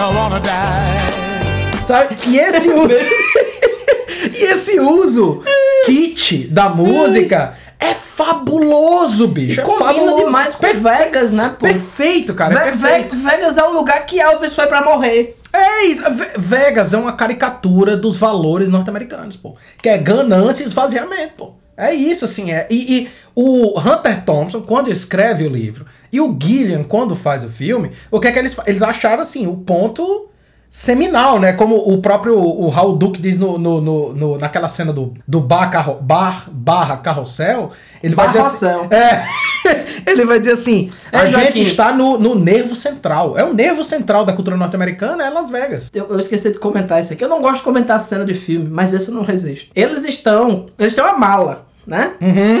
[0.00, 1.82] I wanna die.
[1.82, 2.16] Sabe?
[2.26, 2.92] E esse uso...
[4.38, 5.42] e esse uso
[5.86, 9.60] kit da música é fabuloso, bicho.
[9.60, 10.24] É Combina fabuloso.
[10.26, 11.66] demais com Vegas, né, pô?
[11.66, 12.54] Perfeito, cara.
[12.54, 13.16] é Ve- perfeito.
[13.16, 15.36] Ve- Vegas é um lugar que Elvis foi pra morrer.
[15.52, 16.02] É isso.
[16.12, 19.56] Ve- Vegas é uma caricatura dos valores norte-americanos, pô.
[19.80, 21.52] Que é ganância e esvaziamento, pô.
[21.78, 22.50] É isso, assim.
[22.50, 22.66] É.
[22.68, 27.48] E, e o Hunter Thompson, quando escreve o livro, e o Gillian, quando faz o
[27.48, 30.26] filme, o que é que eles Eles acharam, assim, o ponto
[30.70, 31.54] seminal, né?
[31.54, 35.40] Como o próprio o Raul Duke diz no, no, no- no- naquela cena do, do
[35.40, 37.70] bar, carro, bar barra carrossel,
[38.02, 39.24] ele vai dizer assim, é,
[40.06, 41.62] ele vai dizer assim, a É, gente Joaquim.
[41.62, 43.38] está no, no nervo central.
[43.38, 45.90] É o nervo central da cultura norte-americana, é Las Vegas.
[45.94, 47.24] Eu, eu esqueci de comentar isso aqui.
[47.24, 49.70] Eu não gosto de comentar cena de filme, mas esse eu não resisto.
[49.74, 50.66] Eles estão.
[50.78, 52.12] Eles têm uma mala, né?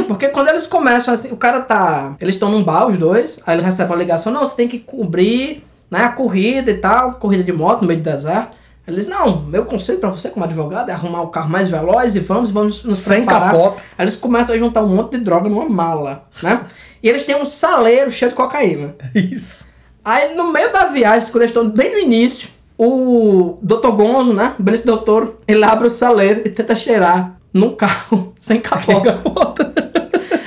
[0.08, 2.16] Porque quando eles começam assim, o cara tá.
[2.20, 4.78] Eles estão num bar, os dois, aí ele recebe uma ligação, não, você tem que
[4.78, 8.56] cobrir né, a corrida e tal, corrida de moto no meio do deserto.
[8.86, 12.20] Eles, não, meu conselho pra você como advogado é arrumar o carro mais veloz e
[12.20, 13.52] vamos, vamos nos Sem preparar.
[13.52, 13.82] capota.
[13.98, 16.62] Aí eles começam a juntar um monte de droga numa mala, né?
[17.02, 18.94] E eles têm um saleiro cheio de cocaína.
[19.14, 19.66] Isso.
[20.02, 22.48] Aí no meio da viagem, quando eles estão bem no início,
[22.78, 23.90] o Dr.
[23.90, 24.54] Gonzo, né?
[24.58, 29.72] O Benício Doutor, ele abre o saleiro e tenta cheirar num carro sem capota.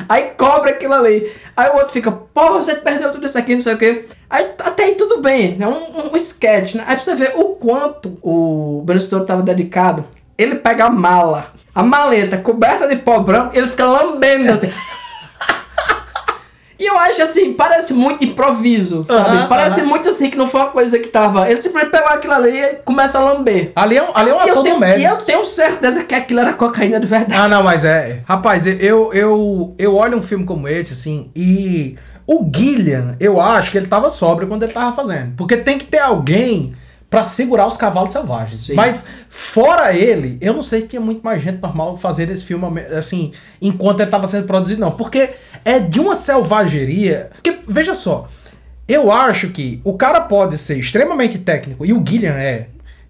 [0.07, 1.31] Aí cobra aquilo ali.
[1.55, 4.05] Aí o outro fica, porra, você perdeu tudo isso aqui, não sei o quê.
[4.29, 6.83] Aí até aí tudo bem, é um, um sketch, né?
[6.85, 10.03] Aí pra você ver o quanto o Doutor tava dedicado.
[10.37, 14.71] Ele pega a mala, a maleta coberta de pó branco, ele fica lambendo assim.
[16.81, 19.47] E eu acho assim, parece muito improviso, sabe?
[19.47, 21.47] Parece muito assim que não foi uma coisa que tava.
[21.49, 23.71] Ele simplesmente pegou aquilo ali e começa a lamber.
[23.75, 25.09] Ali é, um- ali é um E ator do tenho, e médico.
[25.11, 27.39] eu tenho certeza que aquilo era cocaína de verdade.
[27.39, 28.21] Ah, não, mas é.
[28.25, 33.69] Rapaz, eu, eu, eu olho um filme como esse, assim, e o Gillian, eu acho
[33.71, 35.33] que ele tava sóbrio quando ele tava fazendo.
[35.37, 36.73] Porque tem que ter alguém
[37.11, 38.67] pra segurar os cavalos selvagens.
[38.67, 38.73] Sim.
[38.73, 42.79] Mas, fora ele, eu não sei se tinha muito mais gente normal fazendo esse filme,
[42.97, 44.91] assim, enquanto ele tava sendo produzido, não.
[44.91, 45.31] Porque
[45.65, 47.29] é de uma selvageria.
[47.33, 48.29] Porque, veja só,
[48.87, 52.67] eu acho que o cara pode ser extremamente técnico, e o Gillian é,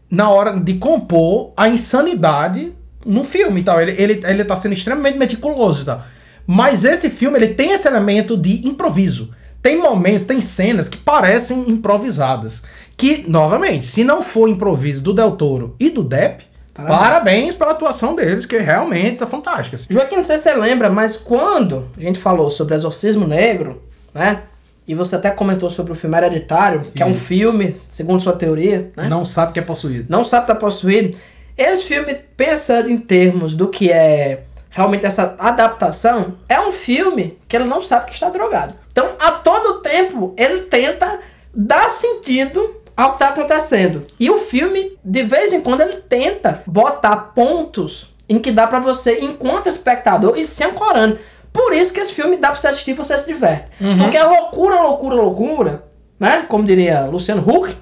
[0.10, 2.74] na hora de compor a insanidade
[3.06, 3.80] no filme e tal.
[3.80, 6.04] Ele, ele, ele tá sendo extremamente meticuloso e tal.
[6.48, 9.32] Mas esse filme, ele tem esse elemento de improviso.
[9.62, 12.64] Tem momentos, tem cenas que parecem improvisadas.
[12.98, 17.00] Que, novamente, se não for improviso do Del Toro e do Depp, Parabéns.
[17.00, 19.76] parabéns, pela atuação deles, que realmente tá fantástica.
[19.76, 19.88] assim.
[19.90, 23.82] Joaquim, não sei se você lembra, mas quando a gente falou sobre Exorcismo Negro,
[24.14, 24.44] né?
[24.88, 27.26] E você até comentou sobre o filme Hereditário, que é um Isso.
[27.26, 29.08] filme, segundo sua teoria, né?
[29.08, 30.06] Não sabe que é possuído.
[30.10, 31.18] não sabe estar possuído.
[31.58, 37.56] Esse filme, pensando em termos do que é realmente essa adaptação, é um filme que
[37.56, 38.74] ele não sabe que está drogado.
[38.92, 41.20] Então, a todo tempo, ele tenta
[41.54, 44.06] dar sentido ao que está acontecendo.
[44.20, 48.80] E o filme, de vez em quando, ele tenta botar pontos em que dá pra
[48.80, 51.20] você, enquanto espectador, ir se ancorando.
[51.52, 53.66] Por isso que esse filme dá pra você assistir e você se diverte.
[54.00, 55.84] Porque é loucura, loucura, loucura,
[56.20, 56.46] né?
[56.48, 57.76] Como diria Luciano Huck,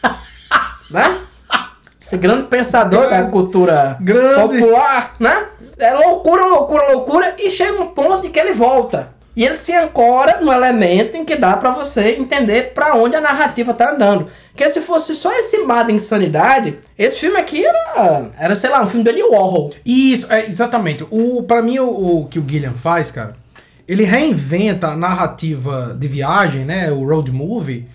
[0.90, 1.18] né?
[2.00, 3.32] Esse grande pensador da Grande.
[3.32, 4.60] cultura Grande.
[4.60, 5.46] popular, né?
[5.76, 9.08] É loucura, loucura, loucura, e chega um ponto em que ele volta.
[9.36, 13.20] E ele se ancora no elemento em que dá pra você entender pra onde a
[13.20, 14.28] narrativa tá andando.
[14.50, 18.82] Porque se fosse só esse mar de insanidade, esse filme aqui era, era sei lá,
[18.82, 19.70] um filme do Andy Warhol.
[19.84, 21.06] Isso, é, exatamente.
[21.10, 23.36] O, pra mim, o, o que o Gilliam faz, cara,
[23.86, 26.90] ele reinventa a narrativa de viagem, né?
[26.90, 27.86] O road movie,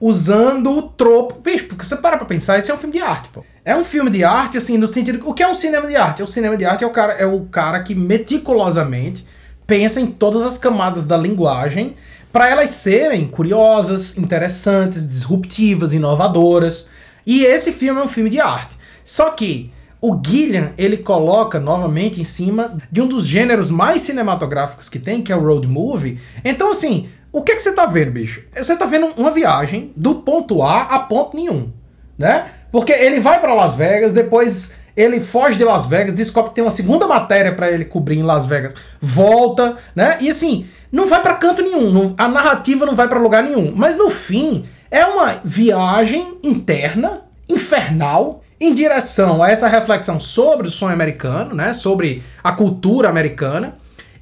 [0.00, 1.40] usando o tropo.
[1.40, 3.44] Bicho, porque você para pra pensar, esse é um filme de arte, pô.
[3.64, 5.20] É um filme de arte, assim, no sentido.
[5.24, 6.20] O que é um cinema de arte?
[6.20, 9.24] O cinema de arte é o cara, é o cara que meticulosamente
[9.70, 11.94] pensa em todas as camadas da linguagem
[12.32, 16.88] para elas serem curiosas, interessantes, disruptivas, inovadoras.
[17.24, 18.76] E esse filme é um filme de arte.
[19.04, 24.88] Só que o Gillian, ele coloca novamente em cima de um dos gêneros mais cinematográficos
[24.88, 26.18] que tem, que é o road movie.
[26.44, 28.42] Então, assim, o que, que você tá vendo, bicho?
[28.52, 31.70] Você tá vendo uma viagem do ponto A a ponto nenhum,
[32.18, 32.50] né?
[32.72, 36.64] Porque ele vai para Las Vegas, depois ele foge de Las Vegas, descobre que tem
[36.64, 40.18] uma segunda matéria para ele cobrir em Las Vegas, volta, né?
[40.20, 43.72] E assim, não vai para canto nenhum, a narrativa não vai para lugar nenhum.
[43.74, 50.70] Mas no fim, é uma viagem interna, infernal, em direção a essa reflexão sobre o
[50.70, 51.72] sonho americano, né?
[51.72, 53.74] Sobre a cultura americana.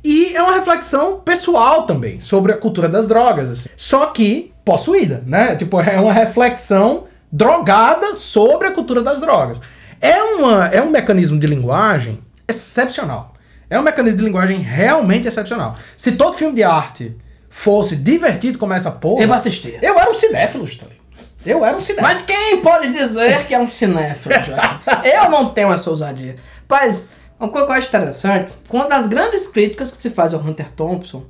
[0.04, 3.68] E é uma reflexão pessoal também, sobre a cultura das drogas, assim.
[3.76, 5.56] Só que possuída, né?
[5.56, 9.60] Tipo, é uma reflexão drogada sobre a cultura das drogas.
[10.00, 13.34] É, uma, é um mecanismo de linguagem excepcional.
[13.70, 15.76] É um mecanismo de linguagem realmente excepcional.
[15.96, 17.16] Se todo filme de arte
[17.50, 19.22] fosse divertido como essa porra...
[19.22, 19.78] Eu assistia.
[19.82, 20.98] Eu era um cinéfilo, Stanley.
[21.44, 22.08] Eu era um cinéfilo.
[22.08, 24.34] Mas quem pode dizer que é um cinéfilo?
[25.04, 26.36] Eu não tenho essa ousadia.
[26.68, 30.40] Mas, uma coisa que eu acho interessante, uma das grandes críticas que se faz ao
[30.40, 31.24] Hunter Thompson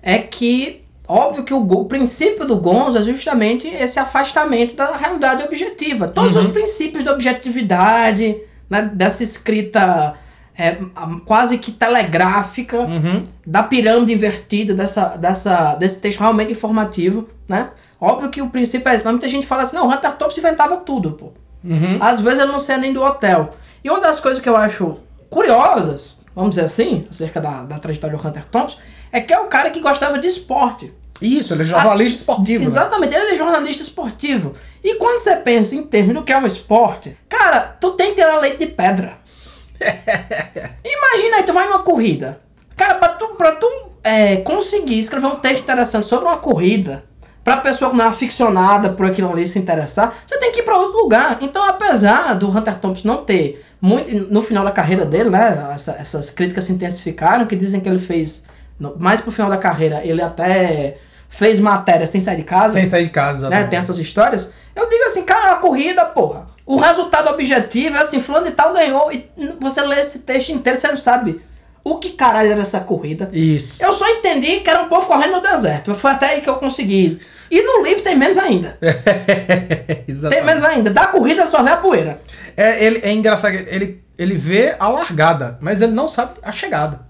[0.00, 5.42] é que, óbvio que o, o princípio do Gonzo é justamente esse afastamento da realidade
[5.42, 6.06] objetiva.
[6.06, 8.36] Todos os princípios da objetividade,
[8.68, 10.14] né, dessa escrita
[10.56, 10.76] é,
[11.24, 13.22] quase que telegráfica, Uhum.
[13.46, 17.70] da pirâmide invertida, dessa, dessa, desse texto realmente informativo, né?
[18.00, 20.40] Óbvio que o princípio é esse, mas muita gente fala assim, não, o Hunter Thompson
[20.40, 21.32] inventava tudo, pô.
[21.64, 21.98] Uhum.
[22.00, 23.50] Às vezes ele não saia nem do hotel.
[23.82, 24.98] E uma das coisas que eu acho
[25.30, 28.78] curiosas, vamos dizer assim, acerca da, da trajetória do Hunter Thompson,
[29.12, 30.92] é que é o cara que gostava de esporte.
[31.20, 32.70] Isso, ele é jornalista esportivo, né?
[32.70, 34.54] Exatamente, ele é jornalista esportivo.
[34.84, 38.16] E quando você pensa em termos do que é um esporte, cara, tu tem que
[38.16, 39.14] ter a leite de pedra.
[40.84, 42.40] Imagina aí, tu vai numa corrida.
[42.76, 43.66] Cara, pra tu, pra tu
[44.04, 47.04] é, conseguir escrever um texto interessante sobre uma corrida,
[47.42, 50.62] pra pessoa que não é aficionada por aquilo ali se interessar, você tem que ir
[50.62, 51.38] pra outro lugar.
[51.40, 55.96] Então, apesar do Hunter Thompson não ter muito, no final da carreira dele, né, essa-
[55.98, 58.44] essas críticas se intensificaram, que dizem que ele fez,
[58.78, 60.98] no- mais pro final da carreira, ele até
[61.28, 62.74] fez matéria sem sair de casa.
[62.74, 63.48] Sem sair de casa.
[63.50, 63.64] né?
[63.64, 64.50] Tem essas histórias.
[64.74, 66.46] Eu digo assim, cara, a corrida, porra.
[66.64, 69.10] O resultado objetivo é assim, fulano e tal ganhou.
[69.12, 69.28] E
[69.60, 71.40] você lê esse texto inteiro, você não sabe
[71.82, 73.30] o que caralho era essa corrida.
[73.32, 73.82] Isso.
[73.82, 75.94] Eu só entendi que era um povo correndo no deserto.
[75.94, 77.18] Foi até aí que eu consegui.
[77.50, 78.76] E no livro tem menos ainda.
[80.28, 80.90] Tem menos ainda.
[80.90, 82.20] Da corrida só vê a poeira.
[82.56, 87.00] É, ele, é engraçado, ele, ele vê a largada, mas ele não sabe a chegada.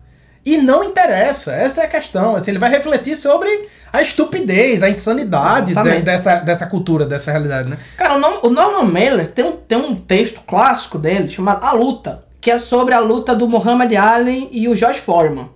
[0.54, 2.34] E não interessa, essa é a questão.
[2.36, 7.68] Assim, ele vai refletir sobre a estupidez, a insanidade de- dessa, dessa cultura, dessa realidade,
[7.68, 7.78] né?
[7.96, 12.50] Cara, o Norman Mailer tem um, tem um texto clássico dele chamado A Luta, que
[12.50, 15.50] é sobre a luta do Muhammad Ali e o George Foreman.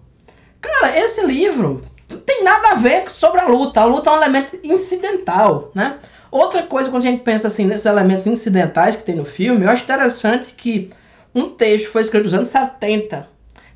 [0.60, 1.80] Cara, esse livro
[2.10, 3.80] não tem nada a ver sobre a luta.
[3.80, 5.94] A luta é um elemento incidental, né?
[6.30, 9.70] Outra coisa, quando a gente pensa assim nesses elementos incidentais que tem no filme, eu
[9.70, 10.90] acho interessante que
[11.34, 13.26] um texto foi escrito nos anos 70,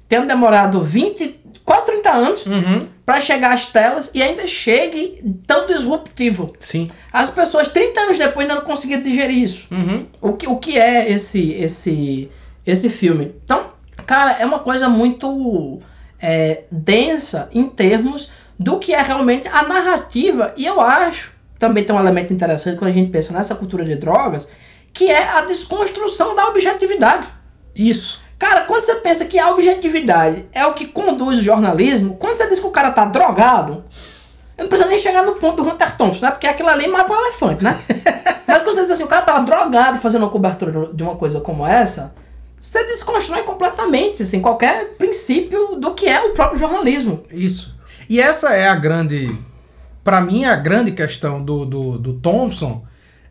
[0.09, 2.45] tendo demorado 20, quase 30 anos
[3.05, 6.55] pra chegar às telas e ainda chegue tão disruptivo.
[6.61, 6.89] Sim.
[7.13, 9.69] As pessoas 30 anos depois ainda não conseguiram digerir isso.
[10.21, 12.31] O, que, o que é esse, esse,
[12.65, 13.35] esse filme?
[13.45, 13.71] Então,
[14.07, 15.81] cara, é uma coisa muito
[16.21, 20.53] é, densa em termos do que é realmente a narrativa.
[20.57, 23.97] E eu acho, também tem um elemento interessante quando a gente pensa nessa cultura de
[23.97, 24.49] drogas,
[24.93, 27.27] que é a desconstrução da objetividade.
[27.75, 28.26] Isso.
[28.39, 32.49] Cara, quando você pensa que a objetividade é o que conduz o jornalismo, quando você
[32.49, 33.85] diz que o cara tá drogado,
[34.59, 36.31] eu não precisa nem chegar no ponto do Hunter Thompson, né?
[36.31, 37.79] Porque aquilo ali mata um elefante, né?
[38.47, 41.41] Mas quando você diz assim, o cara tava drogado fazendo uma cobertura de uma coisa
[41.41, 42.15] como essa,
[42.59, 47.25] você desconstrói completamente, assim, qualquer princípio do que é o próprio jornalismo.
[47.31, 47.75] Isso.
[48.09, 49.37] E essa é a grande.
[50.03, 52.86] Pra mim, a grande questão do, do, do Thompson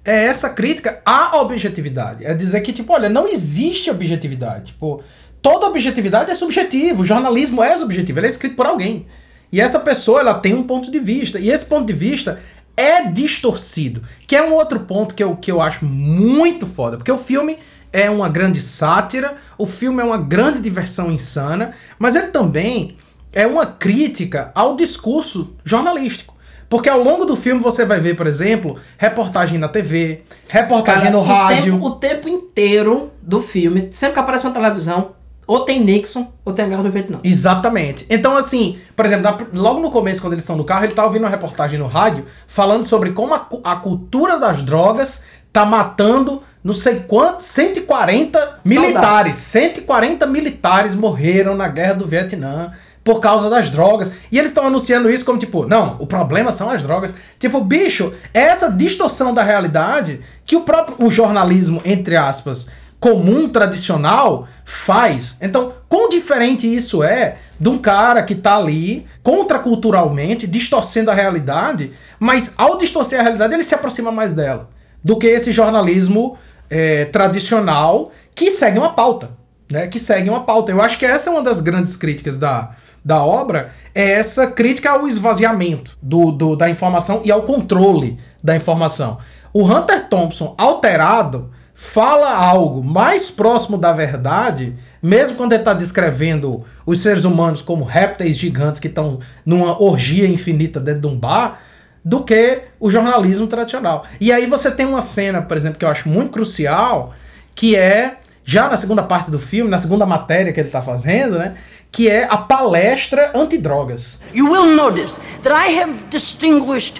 [0.05, 2.23] é essa crítica à objetividade.
[2.25, 4.65] É dizer que, tipo, olha, não existe objetividade.
[4.65, 5.01] Tipo,
[5.41, 7.01] toda objetividade é subjetiva.
[7.01, 9.07] O jornalismo é subjetivo, ele é escrito por alguém.
[9.51, 11.39] E essa pessoa, ela tem um ponto de vista.
[11.39, 12.39] E esse ponto de vista
[12.77, 14.03] é distorcido.
[14.27, 16.97] Que é um outro ponto que eu, que eu acho muito foda.
[16.97, 17.57] Porque o filme
[17.91, 22.97] é uma grande sátira, o filme é uma grande diversão insana, mas ele também
[23.31, 26.34] é uma crítica ao discurso jornalístico.
[26.75, 31.15] Porque ao longo do filme você vai ver, por exemplo, reportagem na TV, reportagem Cara,
[31.15, 31.73] no rádio.
[31.75, 35.11] tempo- o tempo inteiro do filme, sempre que aparece uma televisão,
[35.47, 37.19] ou tem Nixon, ou tem a Guerra do Vietnã.
[37.23, 38.05] Exatamente.
[38.09, 39.23] Então, assim, por exemplo,
[39.53, 41.87] na- logo no começo, quando eles estão no carro, ele tá ouvindo uma reportagem no
[41.87, 45.23] rádio falando sobre como a, a cultura das drogas
[45.53, 49.35] tá matando não sei quantos, 140 militares.
[49.35, 52.73] 140 militares morreram na guerra do Vietnã
[53.05, 54.11] por causa das drogas.
[54.31, 57.13] E eles estão anunciando isso como tipo, não, o problema são as drogas.
[57.37, 62.67] Tipo, bicho, é essa distorção da realidade que o próprio o jornalismo, entre aspas,
[62.99, 65.37] comum, tradicional, faz.
[65.39, 71.93] Então, quão diferente isso é de um cara que tá ali, contraculturalmente, distorcendo a realidade,
[72.19, 74.67] mas ao distorcer a realidade, ele se aproxima mais dela.
[75.03, 76.39] Do que esse jornalismo
[76.71, 79.29] eh, tradicional que segue uma pauta.
[79.71, 80.71] Né, que segue uma pauta.
[80.71, 82.75] Eu acho que essa é uma das grandes críticas da,
[83.05, 88.55] da obra, é essa crítica ao esvaziamento do, do- da informação e ao controle da
[88.55, 89.19] informação.
[89.53, 96.65] O Hunter Thompson, alterado, fala algo mais próximo da verdade, mesmo quando ele está descrevendo
[96.85, 101.59] os seres humanos como répteis gigantes que estão numa orgia infinita dentro de um bar,
[102.03, 104.05] do que o jornalismo tradicional.
[104.19, 107.13] E aí você tem uma cena, por exemplo, que eu acho muito crucial,
[107.53, 111.39] que é já na segunda parte do filme, na segunda matéria que ele está fazendo,
[111.39, 111.55] né,
[111.95, 114.19] que é a palestra antidrogas.
[114.33, 116.99] You will notice that I have distinguished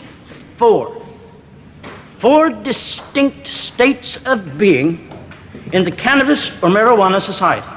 [0.56, 1.02] four.
[2.20, 5.12] Four distinct states of being
[5.74, 7.68] in the cannabis or marijuana society.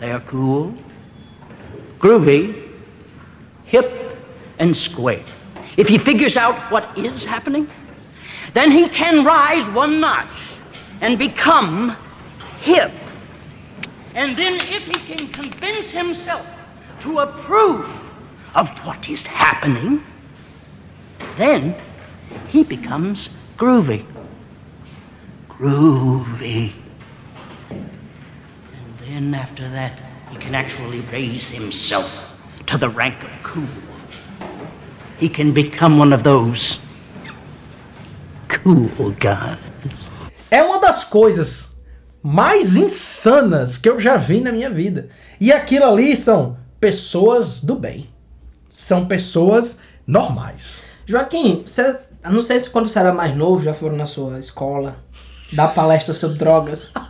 [0.00, 0.74] They are cool,
[2.00, 2.60] groovy,
[3.66, 4.18] hip,
[4.58, 5.22] and square.
[5.76, 7.68] If he figures out what is happening,
[8.52, 10.54] then he can rise one notch
[11.02, 11.96] and become
[12.62, 12.90] hip.
[14.14, 16.46] And then, if he can convince himself
[17.00, 17.88] to approve
[18.54, 20.02] of what is happening,
[21.36, 21.74] then
[22.48, 24.04] he becomes groovy.
[25.48, 26.72] Groovy.
[27.70, 32.34] And then, after that, he can actually raise himself
[32.66, 33.68] to the rank of cool.
[35.18, 36.78] He can become one of those
[38.48, 39.58] cool guys.
[40.50, 41.69] É uma das coisas
[42.22, 45.08] mais insanas que eu já vi na minha vida.
[45.40, 48.08] E aquilo ali são pessoas do bem.
[48.68, 50.82] São pessoas normais.
[51.06, 51.96] Joaquim, você,
[52.30, 54.96] não sei se quando você era mais novo já foram na sua escola
[55.52, 56.88] dar palestra sobre drogas.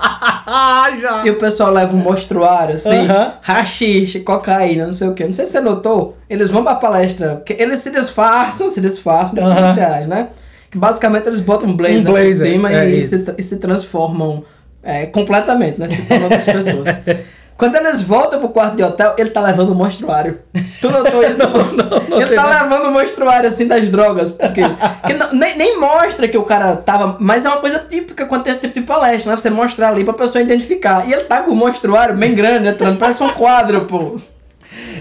[1.01, 1.25] Já.
[1.25, 3.07] E o pessoal leva um mostruário, assim,
[3.41, 5.25] rachixe, cocaína, não sei o que.
[5.25, 9.41] Não sei se você notou, eles vão pra palestra, eles se disfarçam, se disfarçam de
[9.41, 9.55] Aham.
[9.55, 10.31] policiais, né?
[10.71, 13.59] Que basicamente eles botam um blazer, Um blazer, por cima é e, se, e se
[13.59, 14.45] transformam
[14.83, 15.89] é, completamente, né?
[15.89, 16.89] Se tornam outras pessoas.
[17.57, 20.41] Quando eles voltam pro quarto de hotel, ele tá levando o monstruário.
[20.81, 21.41] Tu notou isso?
[21.45, 22.62] não ele notei tá não.
[22.62, 24.31] levando o monstruário assim das drogas.
[24.31, 24.62] Porque
[25.07, 27.18] que não- nem, nem mostra que o cara tava.
[27.20, 29.37] Mas é uma coisa típica quando tem esse tipo de palestra, né?
[29.37, 31.07] Você mostrar ali pra pessoa identificar.
[31.07, 34.18] E ele tá com o monstruário bem grande entrando, parece um quadro, pô.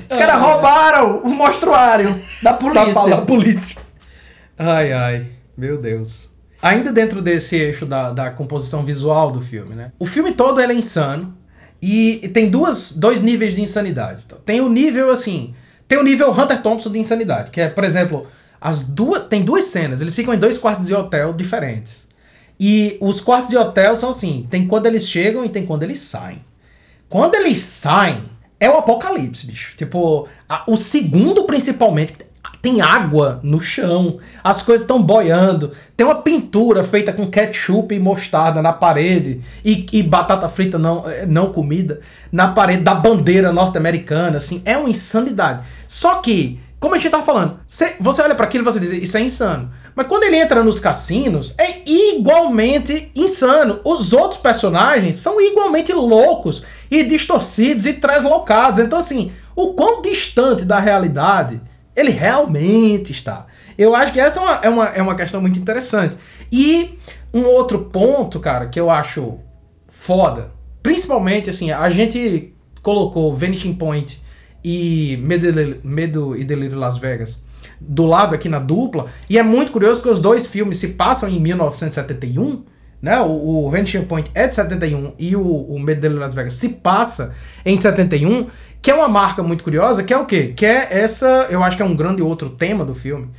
[0.09, 2.13] Os caras roubaram o monstruário
[2.43, 2.93] da Tá polícia.
[2.93, 3.81] falando polícia.
[4.57, 5.25] Ai, ai.
[5.57, 6.28] Meu Deus.
[6.61, 9.91] Ainda dentro desse eixo da, da composição visual do filme, né?
[9.97, 11.37] O filme todo é insano.
[11.81, 14.23] E tem duas, dois níveis de insanidade.
[14.25, 15.53] Então, Tem o nível, assim...
[15.87, 17.51] Tem o nível Hunter Thompson de insanidade.
[17.51, 18.27] Que é, por exemplo...
[18.61, 20.01] As duas, tem duas cenas.
[20.01, 22.05] Eles ficam em dois quartos de hotel diferentes.
[22.59, 24.45] E os quartos de hotel são assim...
[24.49, 26.43] Tem quando eles chegam e tem quando eles saem.
[27.07, 28.21] Quando eles saem,
[28.59, 29.77] é o apocalipse, bicho.
[29.77, 32.13] Tipo, a- o segundo principalmente,
[32.61, 37.99] tem água no chão, as coisas estão boiando, tem uma pintura feita com ketchup e
[37.99, 42.01] mostarda na parede, e, e batata frita não, eh, não comida,
[42.31, 45.65] na parede da bandeira norte-americana, assim, é uma insanidade.
[45.87, 48.91] Só que, como a gente tava falando, cê- você olha para aquilo e você diz,
[48.91, 49.71] isso é insano.
[49.95, 53.81] Mas quando ele entra nos cassinos, é igualmente insano.
[53.83, 58.79] Os outros personagens são igualmente loucos e distorcidos e translocados.
[58.79, 61.59] Então, assim, o quão distante da realidade
[61.95, 63.45] ele realmente está.
[63.77, 66.15] Eu acho que essa é uma, é uma, é uma questão muito interessante.
[66.51, 66.97] E
[67.33, 69.37] um outro ponto, cara, que eu acho
[69.87, 74.21] foda, principalmente, assim, a gente colocou Vanishing Point
[74.63, 75.17] e
[75.83, 77.43] Medo, e Delírio- Las Vegas
[77.79, 81.29] do lado aqui na dupla, e é muito curioso porque os dois filmes se passam
[81.29, 82.63] em 1971,
[83.01, 83.19] né?
[83.21, 86.55] O, o Vanishing Point é de 71 e o, o Medo e Delírio Las Vegas
[86.55, 87.33] se passa
[87.65, 88.47] em 71,
[88.81, 90.53] que é uma marca muito curiosa, que é o quê?
[90.55, 93.29] Que é essa, eu acho que é um grande outro tema do filme,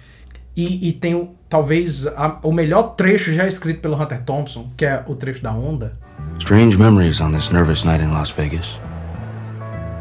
[0.57, 4.84] e, e tem o, talvez a- o melhor trecho já escrito pelo Hunter Thompson, que
[4.84, 5.97] é o trecho da onda.
[6.38, 8.78] Strange memories on this nervous night in Las Vegas.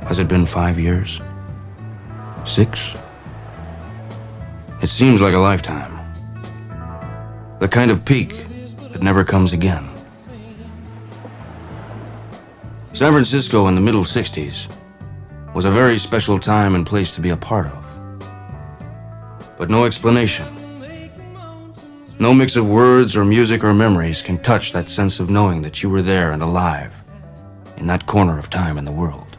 [0.09, 1.21] Has it been five years?
[2.45, 2.95] Six?
[4.81, 5.91] It seems like a lifetime.
[7.59, 8.33] The kind of peak
[8.91, 9.83] that never comes again.
[12.93, 14.67] San Francisco in the middle 60s
[15.53, 18.19] was a very special time and place to be a part of.
[19.57, 20.55] But no explanation.
[22.19, 25.81] No mix of words or music or memories can touch that sense of knowing that
[25.81, 26.93] you were there and alive
[27.77, 29.37] in that corner of time in the world.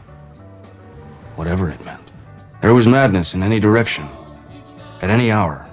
[1.35, 2.01] Whatever it meant.
[2.61, 4.07] There was madness in any direction,
[5.01, 5.65] at any hour.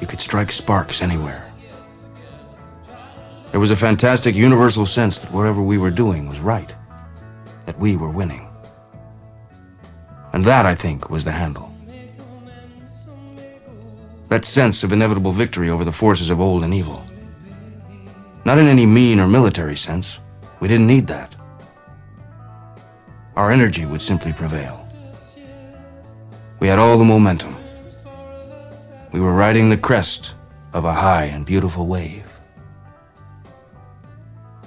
[0.00, 1.52] You could strike sparks anywhere.
[3.50, 6.74] There was a fantastic universal sense that whatever we were doing was right,
[7.66, 8.47] that we were winning.
[10.32, 11.72] And that, I think, was the handle.
[14.28, 17.02] That sense of inevitable victory over the forces of old and evil.
[18.44, 20.18] Not in any mean or military sense.
[20.60, 21.34] We didn't need that.
[23.36, 24.86] Our energy would simply prevail.
[26.60, 27.56] We had all the momentum.
[29.12, 30.34] We were riding the crest
[30.72, 32.26] of a high and beautiful wave.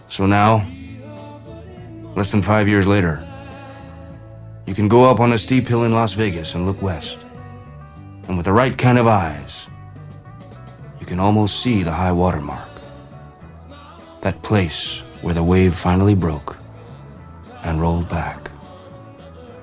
[0.08, 0.68] So now,
[2.16, 3.28] less than five years later,
[4.66, 7.20] you can go up on a steep hill in Las Vegas and look west.
[8.28, 9.68] And with the right kind of eyes,
[11.00, 12.70] you can almost see the high water mark.
[14.22, 16.56] That place where the wave finally broke
[17.64, 18.52] and rolled back.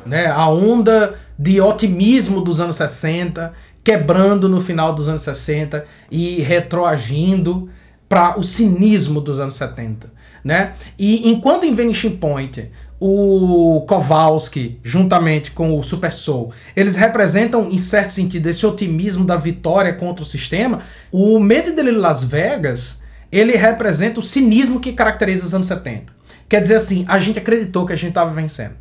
[0.09, 0.27] né?
[0.27, 3.53] A onda de otimismo dos anos 60,
[3.85, 7.69] quebrando no final dos anos 60 e retroagindo
[8.09, 10.11] para o cinismo dos anos 70,
[10.43, 10.73] né?
[10.99, 12.71] E enquanto em Vanishing Point
[13.01, 19.37] o Kowalski, juntamente com o Super Soul, eles representam, em certo sentido, esse otimismo da
[19.37, 20.81] vitória contra o sistema.
[21.13, 26.13] O Medo e Delírio Las Vegas, ele representa o cinismo que caracteriza os anos 70.
[26.49, 28.75] Quer dizer assim, a gente acreditou que a gente estava vencendo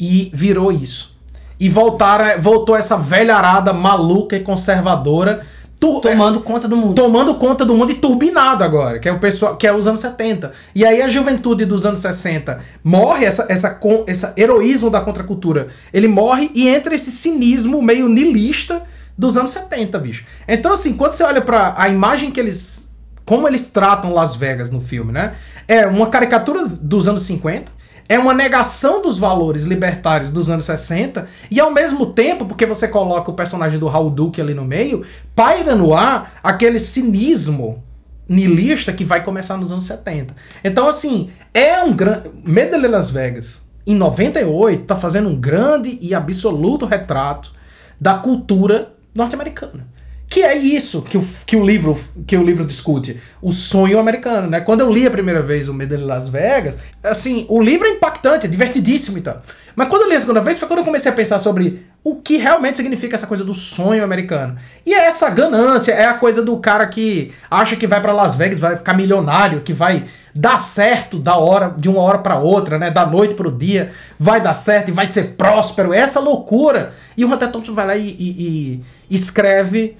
[0.00, 1.16] e virou isso.
[1.58, 5.46] E voltaram, voltou essa velharada maluca e conservadora
[5.78, 6.94] tu- Tomando conta do mundo.
[6.94, 10.00] tomando conta do mundo e turbinado agora, que é o pessoal, que é os anos
[10.00, 10.52] 70.
[10.74, 15.68] E aí a juventude dos anos 60 morre essa essa esse heroísmo da contracultura.
[15.92, 18.82] Ele morre e entra esse cinismo meio nilista
[19.18, 20.24] dos anos 70, bicho.
[20.46, 22.84] Então assim, quando você olha pra a imagem que eles
[23.24, 25.34] como eles tratam Las Vegas no filme, né?
[25.66, 27.72] É uma caricatura dos anos 50,
[28.08, 32.86] é uma negação dos valores libertários dos anos 60, e ao mesmo tempo, porque você
[32.86, 35.04] coloca o personagem do Raul Duque ali no meio,
[35.34, 37.82] paira no ar aquele cinismo
[38.28, 40.34] nilista que vai começar nos anos 70.
[40.62, 42.30] Então, assim, é um grande.
[42.44, 47.52] Medley Las Vegas, em 98, tá fazendo um grande e absoluto retrato
[48.00, 49.86] da cultura norte-americana.
[50.28, 53.20] Que é isso que o, que, o livro, que o livro discute.
[53.40, 54.60] O sonho americano, né?
[54.60, 58.46] Quando eu li a primeira vez o Medley Las Vegas, assim, o livro é impactante,
[58.46, 59.40] é divertidíssimo e tal.
[59.76, 62.16] Mas quando eu li a segunda vez, foi quando eu comecei a pensar sobre o
[62.16, 64.56] que realmente significa essa coisa do sonho americano.
[64.84, 68.34] E é essa ganância, é a coisa do cara que acha que vai para Las
[68.34, 70.04] Vegas, vai ficar milionário, que vai
[70.34, 72.90] dar certo da hora de uma hora para outra, né?
[72.90, 75.92] Da noite pro dia, vai dar certo e vai ser próspero.
[75.92, 76.92] É essa loucura.
[77.16, 79.96] E o Hunter Thompson vai lá e, e, e escreve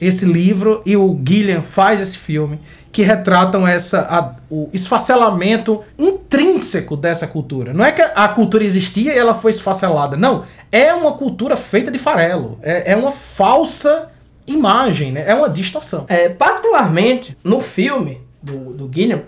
[0.00, 2.60] esse livro e o Gillian faz esse filme
[2.92, 7.72] que retratam essa a, o esfacelamento intrínseco dessa cultura.
[7.72, 10.16] Não é que a cultura existia e ela foi esfacelada.
[10.16, 12.58] Não, é uma cultura feita de farelo.
[12.62, 14.10] É, é uma falsa
[14.46, 15.24] imagem, né?
[15.26, 16.06] É uma distorção.
[16.08, 19.22] É, particularmente no filme do, do Gilliam,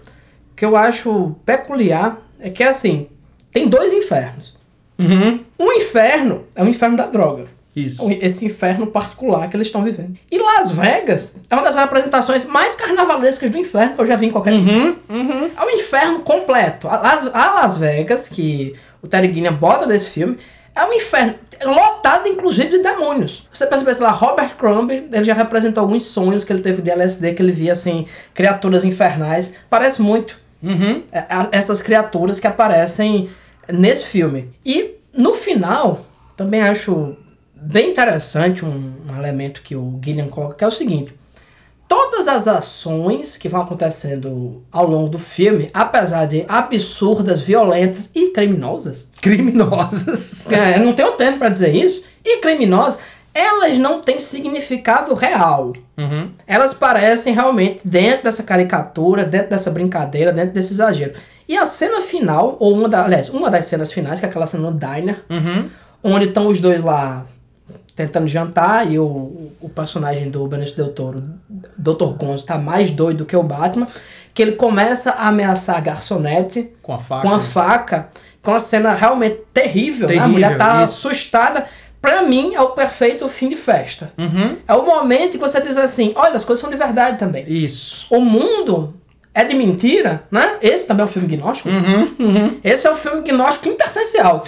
[0.56, 3.08] que eu acho peculiar é que assim,
[3.52, 4.56] tem dois infernos.
[4.98, 5.40] Uhum.
[5.58, 7.46] Um inferno é o inferno da droga.
[7.74, 8.08] Isso.
[8.20, 10.16] Esse inferno particular que eles estão vivendo.
[10.30, 14.26] E Las Vegas é uma das apresentações mais carnavalescas do inferno que eu já vi
[14.26, 14.98] em qualquer Uhum, livro.
[15.56, 16.88] É o inferno completo.
[16.88, 20.36] A Las, a Las Vegas, que o Terry Gilliam bota nesse filme,
[20.74, 23.48] é um inferno lotado, inclusive, de demônios.
[23.52, 27.34] Você percebe lá, Robert Crumb, ele já representou alguns sonhos que ele teve de LSD,
[27.34, 29.54] que ele via, assim, criaturas infernais.
[29.68, 31.02] Parece muito Uhum.
[31.12, 33.30] é, essas criaturas que aparecem
[33.68, 34.50] nesse filme.
[34.64, 36.04] E no final,
[36.36, 37.16] também acho
[37.60, 41.12] bem interessante um, um elemento que o Gilliam coloca, que é o seguinte.
[41.86, 48.28] Todas as ações que vão acontecendo ao longo do filme, apesar de absurdas, violentas e
[48.28, 50.50] criminosas, Criminosas.
[50.52, 53.00] é, não tenho tempo para dizer isso, e criminosas,
[53.34, 55.72] elas não têm significado real.
[55.96, 56.30] Uhum.
[56.46, 61.12] Elas parecem realmente dentro dessa caricatura, dentro dessa brincadeira, dentro desse exagero.
[61.48, 64.46] E a cena final, ou uma das, aliás, uma das cenas finais, que é aquela
[64.46, 65.68] cena no diner, Uhum.
[66.02, 67.26] onde estão os dois lá
[68.00, 71.22] tentando jantar e o, o personagem do Benício Del Toro,
[71.76, 72.14] Dr.
[72.16, 73.86] Gonzo, tá mais doido que o Batman,
[74.32, 77.28] que ele começa a ameaçar a garçonete Com a faca.
[77.28, 78.08] com a faca,
[78.42, 80.14] com uma cena realmente terrível, né?
[80.14, 81.08] A Terrível, mulher tá isso.
[81.08, 81.66] assustada.
[82.00, 84.10] Pra mim, é o perfeito fim de festa.
[84.16, 84.56] Uhum.
[84.66, 87.44] É o momento que você diz assim, olha, as coisas são de verdade também.
[87.46, 88.06] Isso.
[88.08, 88.94] O mundo
[89.34, 90.54] é de mentira, né?
[90.62, 91.68] Esse também é um filme gnóstico.
[91.68, 92.58] Uhum.
[92.64, 94.42] Esse é o filme gnóstico quintessencial.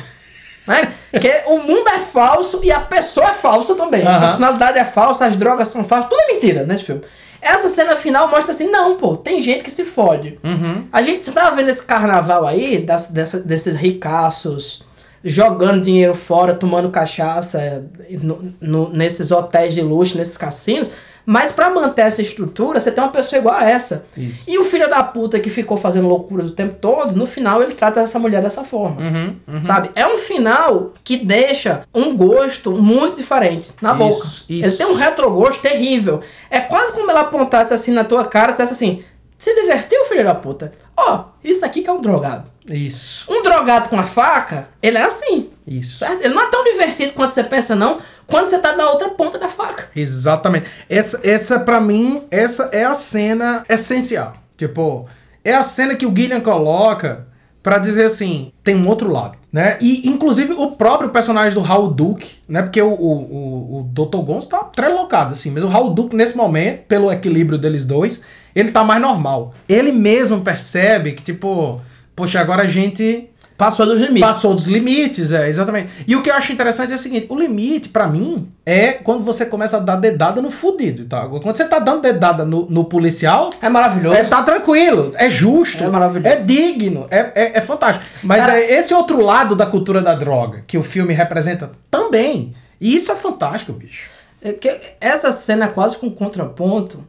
[0.66, 0.92] Né?
[1.20, 4.06] que o mundo é falso e a pessoa é falsa também.
[4.06, 4.20] A Aham.
[4.20, 7.02] personalidade é falsa, as drogas são falsas, tudo é mentira nesse filme.
[7.40, 10.38] Essa cena final mostra assim, não, pô, tem gente que se fode.
[10.44, 10.86] Uhum.
[10.92, 14.84] A gente, você tava vendo esse carnaval aí, das, dessa- desses ricaços
[15.24, 20.90] jogando dinheiro fora, tomando cachaça no- no- nesses hotéis de luxo, nesses cassinos.
[21.24, 24.04] Mas pra manter essa estrutura, você tem uma pessoa igual a essa.
[24.16, 24.50] Isso.
[24.50, 27.74] E o filho da puta que ficou fazendo loucuras o tempo todo, no final ele
[27.74, 29.00] trata essa mulher dessa forma.
[29.00, 29.36] Uhum.
[29.46, 29.64] Uhum.
[29.64, 29.90] Sabe?
[29.94, 34.26] É um final que deixa um gosto muito diferente na Isso, boca.
[34.26, 34.68] isso.
[34.68, 36.20] Ele tem um retrogosto terrível.
[36.50, 39.04] É quase como ela apontasse assim na tua cara e dissesse assim:
[39.38, 40.72] Se divertiu, filho da puta?
[40.96, 42.50] Ó, isso aqui que é um drogado.
[42.70, 43.26] Isso.
[43.32, 45.50] Um drogado com a faca, ele é assim.
[45.66, 45.98] Isso.
[45.98, 46.22] Certo?
[46.24, 49.38] Ele não é tão divertido quanto você pensa, não, quando você tá na outra ponta
[49.38, 49.88] da faca.
[49.94, 50.66] Exatamente.
[50.88, 54.34] Essa, essa para mim, essa é a cena essencial.
[54.56, 55.06] Tipo,
[55.44, 57.26] é a cena que o Gillian coloca
[57.62, 59.78] pra dizer assim, tem um outro lado, né?
[59.80, 62.60] E inclusive o próprio personagem do Raul Duke, né?
[62.62, 64.18] Porque o, o, o, Dr.
[64.18, 68.22] Gonzo tá trelocado assim, mas o Raul Duke nesse momento, pelo equilíbrio deles dois,
[68.54, 69.54] ele tá mais normal.
[69.68, 71.80] Ele mesmo percebe que tipo,
[72.16, 73.30] poxa, agora a gente
[73.64, 74.20] Passou dos limites.
[74.20, 75.90] Passou dos limites, é, exatamente.
[76.06, 79.22] E o que eu acho interessante é o seguinte: o limite, pra mim, é quando
[79.22, 81.26] você começa a dar dedada no fudido, tá?
[81.28, 84.16] Quando você tá dando dedada no, no policial, É maravilhoso.
[84.16, 86.34] é, tá tranquilo, é justo, É maravilhoso.
[86.34, 88.04] é digno, é, é, é fantástico.
[88.22, 92.54] Mas Cara- é esse outro lado da cultura da droga que o filme representa também.
[92.80, 94.10] E isso é fantástico, bicho.
[94.44, 94.56] É
[95.00, 97.04] Essa cena é quase com contraponto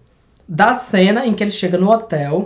[0.48, 2.46] da cena em que ele chega no hotel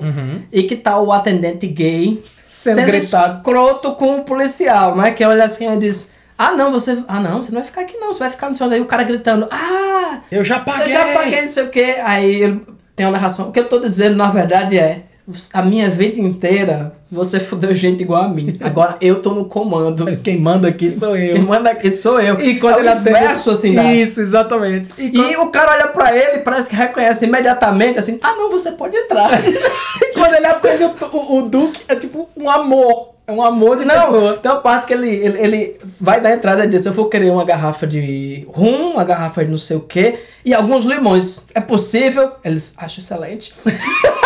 [0.52, 3.38] e que tá o atendente gay Sendo sendo, gritado.
[3.38, 5.12] escroto com o policial, né?
[5.12, 7.04] Que olha assim e diz: Ah, não, você.
[7.08, 8.14] Ah, não, você não vai ficar aqui, não.
[8.14, 8.70] Você vai ficar no seu.
[8.70, 10.86] Daí o cara gritando: Ah, Eu já paguei.
[10.86, 11.98] eu já paguei, não sei o quê.
[12.04, 13.50] Aí ele tem uma narração.
[13.50, 15.04] O que eu tô dizendo, na verdade, é.
[15.54, 18.58] A minha vida inteira, você fudeu gente igual a mim.
[18.62, 20.06] Agora eu tô no comando.
[20.24, 21.34] Quem manda aqui sou eu.
[21.34, 22.40] Quem manda aqui sou eu.
[22.40, 23.94] E quando é ele atende- assim, dá.
[23.94, 24.94] Isso, exatamente.
[24.98, 28.36] E quando, E o cara olha pra ele e parece que reconhece imediatamente, assim, ah
[28.38, 29.30] não, você pode entrar.
[30.14, 33.18] quando ele atende o, o, o Duke, é tipo um amor.
[33.30, 34.38] É um amor de não, pessoa.
[34.38, 37.30] tem uma parte que ele, ele, ele vai dar entrada e diz, eu vou querer
[37.30, 40.16] uma garrafa de rum, uma garrafa de não sei o que,
[40.46, 41.42] e alguns limões.
[41.54, 42.32] É possível?
[42.42, 43.54] Eles, acho excelente.